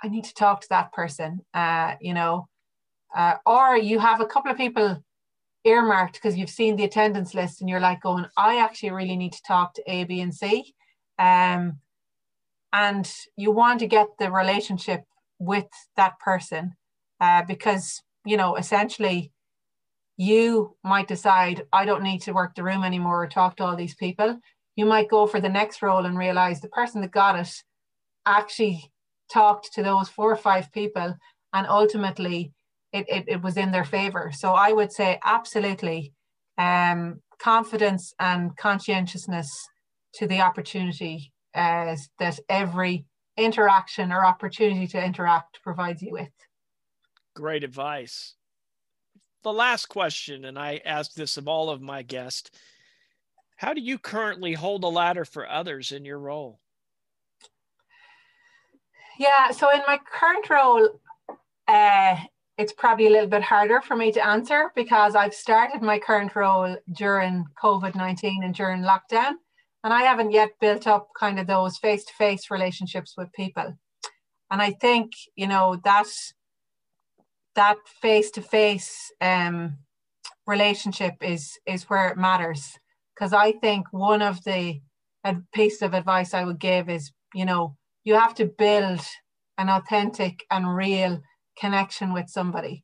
[0.03, 2.47] I need to talk to that person, uh, you know,
[3.15, 5.03] uh, or you have a couple of people
[5.63, 9.33] earmarked because you've seen the attendance list and you're like going, I actually really need
[9.33, 10.73] to talk to A, B, and C.
[11.19, 11.79] Um,
[12.73, 15.03] and you want to get the relationship
[15.39, 16.73] with that person
[17.19, 19.31] uh, because, you know, essentially
[20.17, 23.75] you might decide, I don't need to work the room anymore or talk to all
[23.75, 24.39] these people.
[24.77, 27.51] You might go for the next role and realize the person that got it
[28.25, 28.89] actually
[29.29, 31.13] talked to those four or five people
[31.53, 32.53] and ultimately
[32.93, 34.31] it, it, it was in their favor.
[34.33, 36.13] So I would say absolutely
[36.57, 39.49] um, confidence and conscientiousness
[40.13, 43.05] to the opportunity uh, that every
[43.35, 46.29] interaction or opportunity to interact provides you with.
[47.35, 48.37] Great advice
[49.47, 52.51] the last question, and I ask this of all of my guests
[53.57, 56.59] How do you currently hold the ladder for others in your role?
[59.17, 60.99] Yeah, so in my current role,
[61.67, 62.17] uh,
[62.59, 66.35] it's probably a little bit harder for me to answer because I've started my current
[66.35, 69.33] role during COVID 19 and during lockdown,
[69.83, 73.75] and I haven't yet built up kind of those face to face relationships with people.
[74.51, 76.07] And I think, you know, that
[77.55, 79.11] that face to face
[80.45, 82.77] relationship is is where it matters
[83.17, 84.79] because I think one of the
[85.53, 89.01] pieces of advice I would give is you know you have to build
[89.57, 91.21] an authentic and real
[91.59, 92.83] connection with somebody.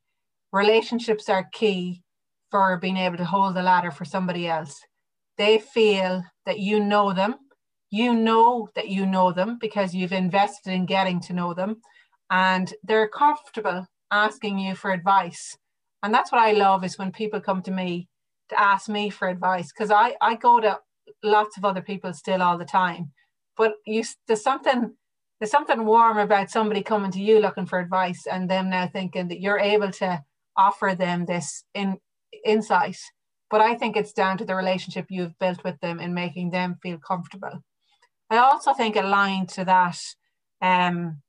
[0.51, 2.01] Relationships are key
[2.51, 4.79] for being able to hold the ladder for somebody else.
[5.37, 7.35] They feel that you know them.
[7.89, 11.77] You know that you know them because you've invested in getting to know them
[12.31, 15.55] and they're comfortable asking you for advice.
[16.01, 18.07] And that's what I love is when people come to me
[18.49, 20.79] to ask me for advice because I, I go to
[21.23, 23.11] lots of other people still all the time.
[23.57, 24.95] But you there's something
[25.39, 29.27] there's something warm about somebody coming to you looking for advice and them now thinking
[29.27, 30.23] that you're able to
[30.57, 31.97] offer them this in
[32.45, 32.97] insight.
[33.49, 36.77] But I think it's down to the relationship you've built with them in making them
[36.81, 37.61] feel comfortable.
[38.29, 39.99] I also think aligned to that,
[40.61, 41.21] um,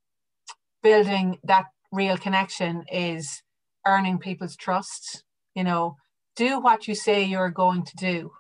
[0.83, 3.43] building that real connection is
[3.87, 5.25] earning people's trust.
[5.55, 5.97] You know,
[6.37, 8.33] do what you say you're going to do.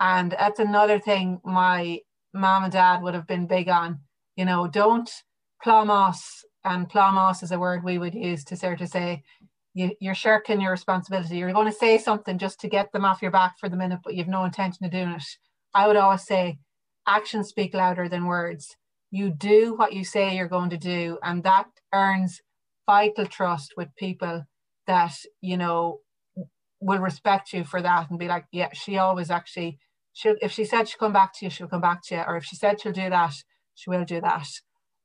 [0.00, 2.00] And that's another thing my
[2.32, 4.00] mom and dad would have been big on.
[4.36, 5.10] You know, don't
[5.64, 6.20] plumos,
[6.64, 9.22] and plumos is a word we would use to sort of say,
[9.74, 11.36] you, you're shirking your responsibility.
[11.36, 14.00] You're going to say something just to get them off your back for the minute,
[14.04, 15.24] but you've no intention of doing it.
[15.74, 16.58] I would always say,
[17.06, 18.76] actions speak louder than words.
[19.10, 22.40] You do what you say you're going to do, and that earns
[22.86, 24.44] vital trust with people
[24.86, 26.00] that you know
[26.84, 29.78] will respect you for that and be like yeah she always actually
[30.12, 32.22] she'll if she said she'll come back to you she'll come back to you.
[32.26, 33.34] Or if she said she'll do that
[33.74, 34.48] she will do that.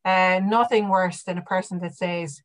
[0.05, 2.41] And uh, nothing worse than a person that says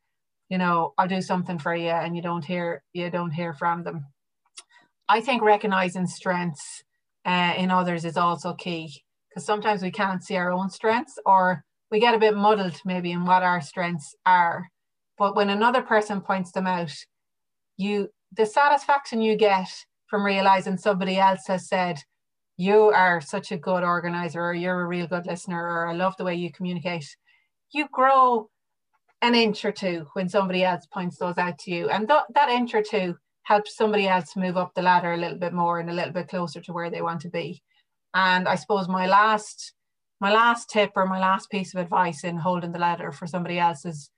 [0.49, 3.83] you know i'll do something for you and you don't hear you don't hear from
[3.83, 4.05] them.
[5.09, 6.83] I think recognizing strengths
[7.25, 11.63] uh, in others is also key because sometimes we can't see our own strengths or
[11.91, 14.69] we get a bit muddled maybe in what our strengths are.
[15.17, 16.93] But when another person points them out,
[17.77, 19.69] you the satisfaction you get
[20.07, 21.99] from realizing somebody else has said,
[22.57, 26.15] you are such a good organizer, or you're a real good listener, or I love
[26.17, 27.05] the way you communicate.
[27.71, 28.49] You grow
[29.21, 31.89] an inch or two when somebody else points those out to you.
[31.89, 35.37] And th- that inch or two helps somebody else move up the ladder a little
[35.37, 37.61] bit more and a little bit closer to where they want to be.
[38.13, 39.73] And I suppose my last
[40.21, 43.59] my last tip or my last piece of advice in holding the ladder for somebody
[43.59, 44.09] else is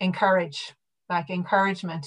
[0.00, 0.74] encourage,
[1.08, 2.06] like encouragement.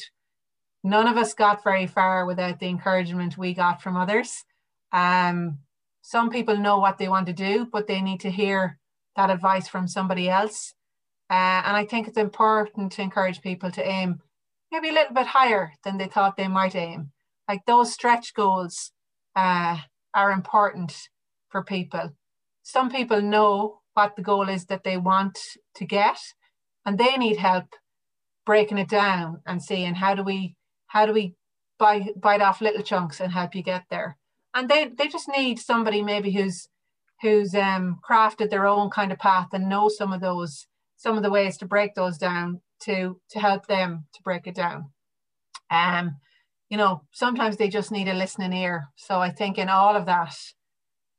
[0.84, 4.44] None of us got very far without the encouragement we got from others.
[4.92, 5.60] Um,
[6.02, 8.80] some people know what they want to do, but they need to hear
[9.16, 10.74] that advice from somebody else.
[11.30, 14.22] Uh, and I think it's important to encourage people to aim
[14.72, 17.12] maybe a little bit higher than they thought they might aim.
[17.48, 18.92] Like those stretch goals
[19.36, 19.78] uh,
[20.14, 21.10] are important
[21.50, 22.12] for people.
[22.64, 25.40] Some people know what the goal is that they want
[25.76, 26.20] to get,
[26.86, 27.66] and they need help
[28.46, 30.56] breaking it down and seeing how do we
[30.90, 31.34] how do we
[31.80, 34.18] bite, bite off little chunks and help you get there.
[34.54, 36.68] And they, they just need somebody maybe who's
[37.22, 40.68] who's um, crafted their own kind of path and know some of those
[40.98, 44.56] some of the ways to break those down to to help them to break it
[44.56, 44.90] down.
[45.70, 46.18] Um,
[46.70, 48.88] you know, sometimes they just need a listening ear.
[48.96, 50.36] So I think in all of that,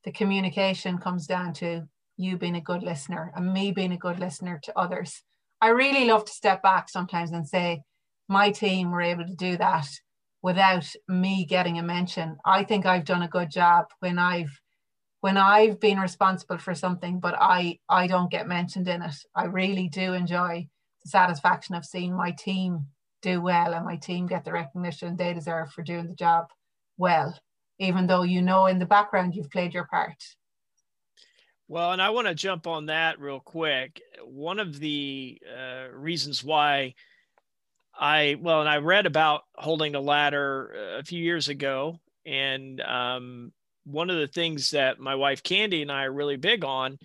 [0.05, 4.18] the communication comes down to you being a good listener and me being a good
[4.18, 5.23] listener to others.
[5.61, 7.83] I really love to step back sometimes and say,
[8.31, 9.89] my team were able to do that
[10.41, 12.39] without me getting a mention.
[12.45, 14.61] I think I've done a good job when I've
[15.20, 19.16] when I've been responsible for something, but I I don't get mentioned in it.
[19.35, 20.68] I really do enjoy
[21.03, 22.87] the satisfaction of seeing my team
[23.20, 26.47] do well and my team get the recognition they deserve for doing the job
[26.97, 27.37] well,
[27.81, 30.22] even though you know in the background you've played your part.
[31.66, 34.01] Well, and I want to jump on that real quick.
[34.24, 36.95] One of the uh, reasons why
[38.01, 42.01] I, well, and I read about holding the ladder uh, a few years ago.
[42.25, 43.53] And um,
[43.85, 46.99] one of the things that my wife Candy and I are really big on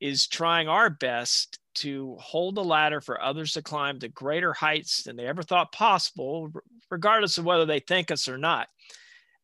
[0.00, 5.02] is trying our best to hold the ladder for others to climb to greater heights
[5.02, 6.50] than they ever thought possible,
[6.90, 8.68] regardless of whether they thank us or not.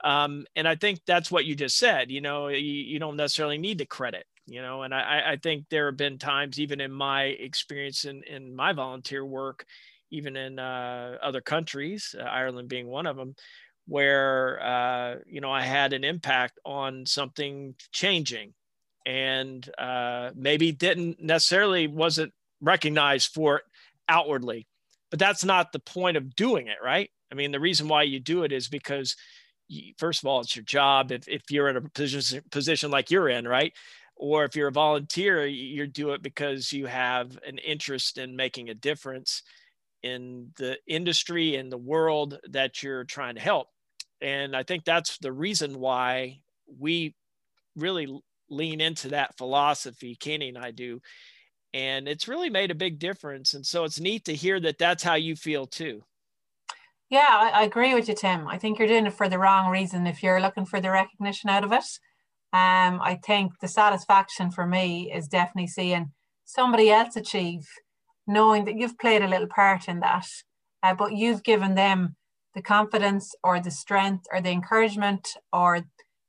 [0.04, 2.10] Um, and I think that's what you just said.
[2.10, 4.24] You know, you, you don't necessarily need the credit.
[4.46, 8.22] You know, and I, I think there have been times, even in my experience in,
[8.24, 9.64] in my volunteer work,
[10.12, 13.34] even in uh, other countries, uh, Ireland being one of them,
[13.86, 18.54] where uh, you know I had an impact on something changing.
[19.04, 23.64] And uh, maybe didn't necessarily wasn't recognized for it
[24.08, 24.68] outwardly
[25.12, 27.10] but that's not the point of doing it right?
[27.30, 29.14] I mean the reason why you do it is because
[29.68, 33.10] you, first of all it's your job if, if you're in a position position like
[33.10, 33.72] you're in right?
[34.16, 38.70] Or if you're a volunteer you do it because you have an interest in making
[38.70, 39.42] a difference
[40.02, 43.68] in the industry and the world that you're trying to help
[44.20, 46.38] and i think that's the reason why
[46.78, 47.14] we
[47.76, 48.22] really
[48.52, 51.00] lean into that philosophy, Kenny and I do.
[51.74, 53.54] And it's really made a big difference.
[53.54, 56.04] And so it's neat to hear that that's how you feel too.
[57.08, 58.48] Yeah, I, agree with you, Tim.
[58.48, 61.50] I think you're doing it for the wrong reason if you're looking for the recognition
[61.50, 61.84] out of it.
[62.54, 66.12] Um, I think the satisfaction for me is definitely seeing
[66.44, 67.66] somebody else achieve,
[68.32, 70.26] knowing that you've played a little part in that,
[70.82, 72.16] uh, but you've given them
[72.54, 75.80] the confidence or the strength or the encouragement or,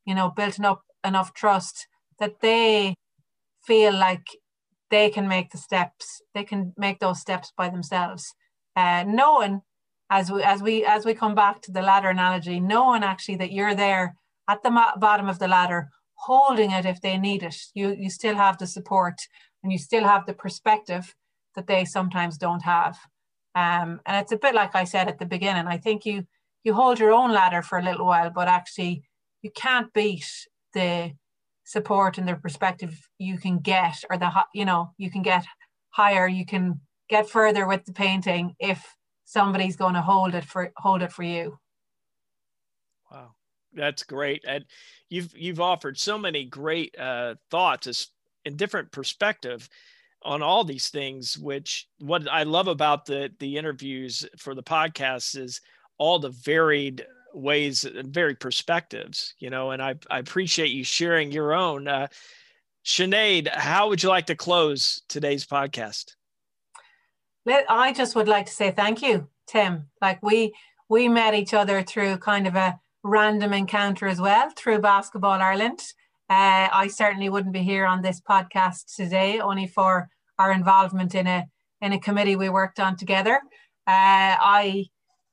[0.05, 1.87] you know, built up enough trust
[2.19, 2.95] that they
[3.65, 4.27] feel like
[4.89, 8.33] they can make the steps they can make those steps by themselves.
[8.75, 9.61] Uh, knowing
[10.09, 13.51] as we as we as we come back to the ladder analogy knowing actually that
[13.51, 14.15] you're there
[14.49, 17.55] at the bottom of the ladder holding it if they need it.
[17.73, 19.15] You you still have the support
[19.61, 21.15] and you still have the perspective
[21.55, 22.97] that they sometimes don't have.
[23.55, 26.25] Um, and it's a bit like i said at the beginning i think you
[26.63, 29.03] you hold your own ladder for a little while but actually
[29.43, 30.25] you can't beat
[30.73, 31.11] the
[31.63, 35.45] support and the perspective you can get or the you know you can get
[35.93, 36.27] higher.
[36.27, 38.83] You can get further with the painting if
[39.25, 41.57] somebody's going to hold it for hold it for you.
[43.11, 43.35] Wow.
[43.73, 44.43] That's great.
[44.47, 44.65] And
[45.09, 48.11] you've you've offered so many great uh, thoughts
[48.45, 49.69] in different perspective
[50.25, 55.37] on all these things which what i love about the the interviews for the podcast
[55.37, 55.61] is
[55.97, 61.31] all the varied ways and very perspectives, you know, and I, I appreciate you sharing
[61.31, 61.87] your own.
[61.87, 62.07] Uh,
[62.85, 66.11] Sinead, how would you like to close today's podcast?
[67.47, 69.89] I just would like to say thank you, Tim.
[70.01, 70.53] Like we
[70.89, 75.81] we met each other through kind of a random encounter as well through Basketball Ireland.
[76.29, 80.09] Uh, I certainly wouldn't be here on this podcast today only for
[80.39, 81.45] our involvement in a
[81.81, 83.41] in a committee we worked on together.
[83.85, 84.85] Uh, I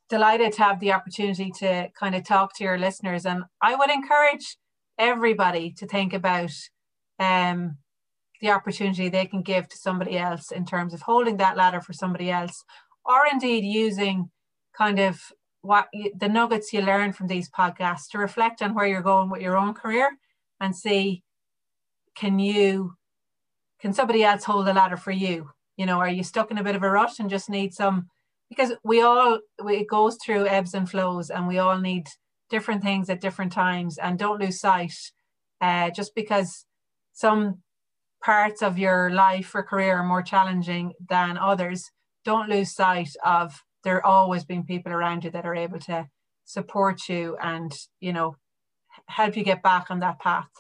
[0.09, 3.91] delighted to have the opportunity to kind of talk to your listeners, and I would
[3.91, 4.57] encourage
[4.99, 6.51] everybody to think about
[7.19, 7.79] um,
[8.41, 11.93] the opportunity they can give to somebody else in terms of holding that ladder for
[11.93, 12.65] somebody else,
[13.05, 14.31] or indeed using
[14.77, 15.21] kind of
[15.63, 19.31] what you, the nuggets you learn from these podcasts to reflect on where you're going
[19.31, 20.11] with your own career
[20.59, 21.23] and see
[22.17, 22.95] can you
[23.81, 25.51] can somebody else hold the ladder for you?
[25.77, 28.09] You know are you stuck in a bit of a rush and just need some
[28.49, 32.07] because we all it goes through ebbs and flows and we all need
[32.51, 34.93] different things at different times and don't lose sight
[35.61, 36.67] uh, just because
[37.13, 37.63] some
[38.23, 41.91] parts of your life or career are more challenging than others
[42.25, 46.07] don't lose sight of there always being people around you that are able to
[46.45, 48.37] support you and you know
[49.07, 50.51] help you get back on that path.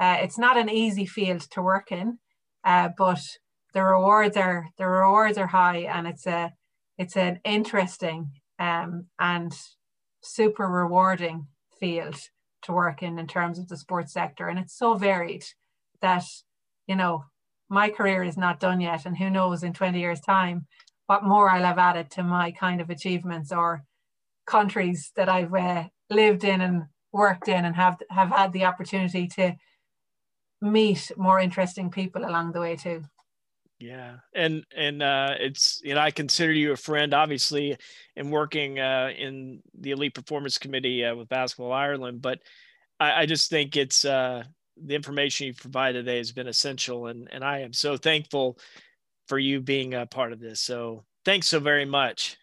[0.00, 2.18] Uh, it's not an easy field to work in
[2.64, 3.20] uh, but
[3.74, 6.52] the rewards are the rewards are high and it's a
[6.98, 9.56] it's an interesting um, and
[10.22, 11.46] super rewarding
[11.80, 12.16] field
[12.62, 14.46] to work in in terms of the sports sector.
[14.46, 15.44] And it's so varied
[16.00, 16.24] that
[16.86, 17.24] you know
[17.68, 20.66] my career is not done yet and who knows in 20 years time
[21.06, 23.82] what more I'll have added to my kind of achievements or
[24.46, 29.26] countries that I've uh, lived in and worked in and have have had the opportunity
[29.28, 29.54] to
[30.62, 33.02] meet more interesting people along the way too.
[33.78, 37.76] Yeah, and and uh, it's you know I consider you a friend, obviously,
[38.14, 42.22] in working uh, in the elite performance committee uh, with Basketball Ireland.
[42.22, 42.38] But
[43.00, 44.44] I, I just think it's uh,
[44.76, 48.56] the information you provided today has been essential, and and I am so thankful
[49.26, 50.60] for you being a part of this.
[50.60, 52.36] So thanks so very much.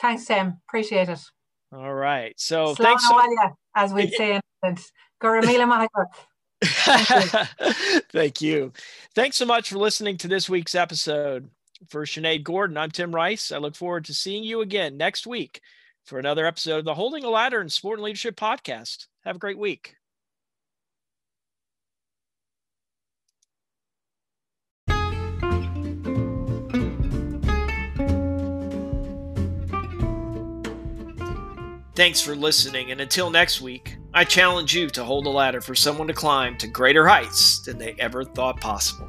[0.00, 1.20] Thanks, sam Appreciate it.
[1.72, 2.34] All right.
[2.36, 3.08] So Slán thanks.
[3.08, 3.20] So-
[3.76, 4.76] as we'd say in.
[8.12, 8.72] Thank you.
[9.14, 11.50] Thanks so much for listening to this week's episode.
[11.88, 13.52] For Sinead Gordon, I'm Tim Rice.
[13.52, 15.60] I look forward to seeing you again next week
[16.04, 19.06] for another episode of the Holding a Ladder in Sport and Leadership podcast.
[19.24, 19.96] Have a great week.
[31.94, 35.74] Thanks for listening, and until next week, I challenge you to hold a ladder for
[35.74, 39.08] someone to climb to greater heights than they ever thought possible.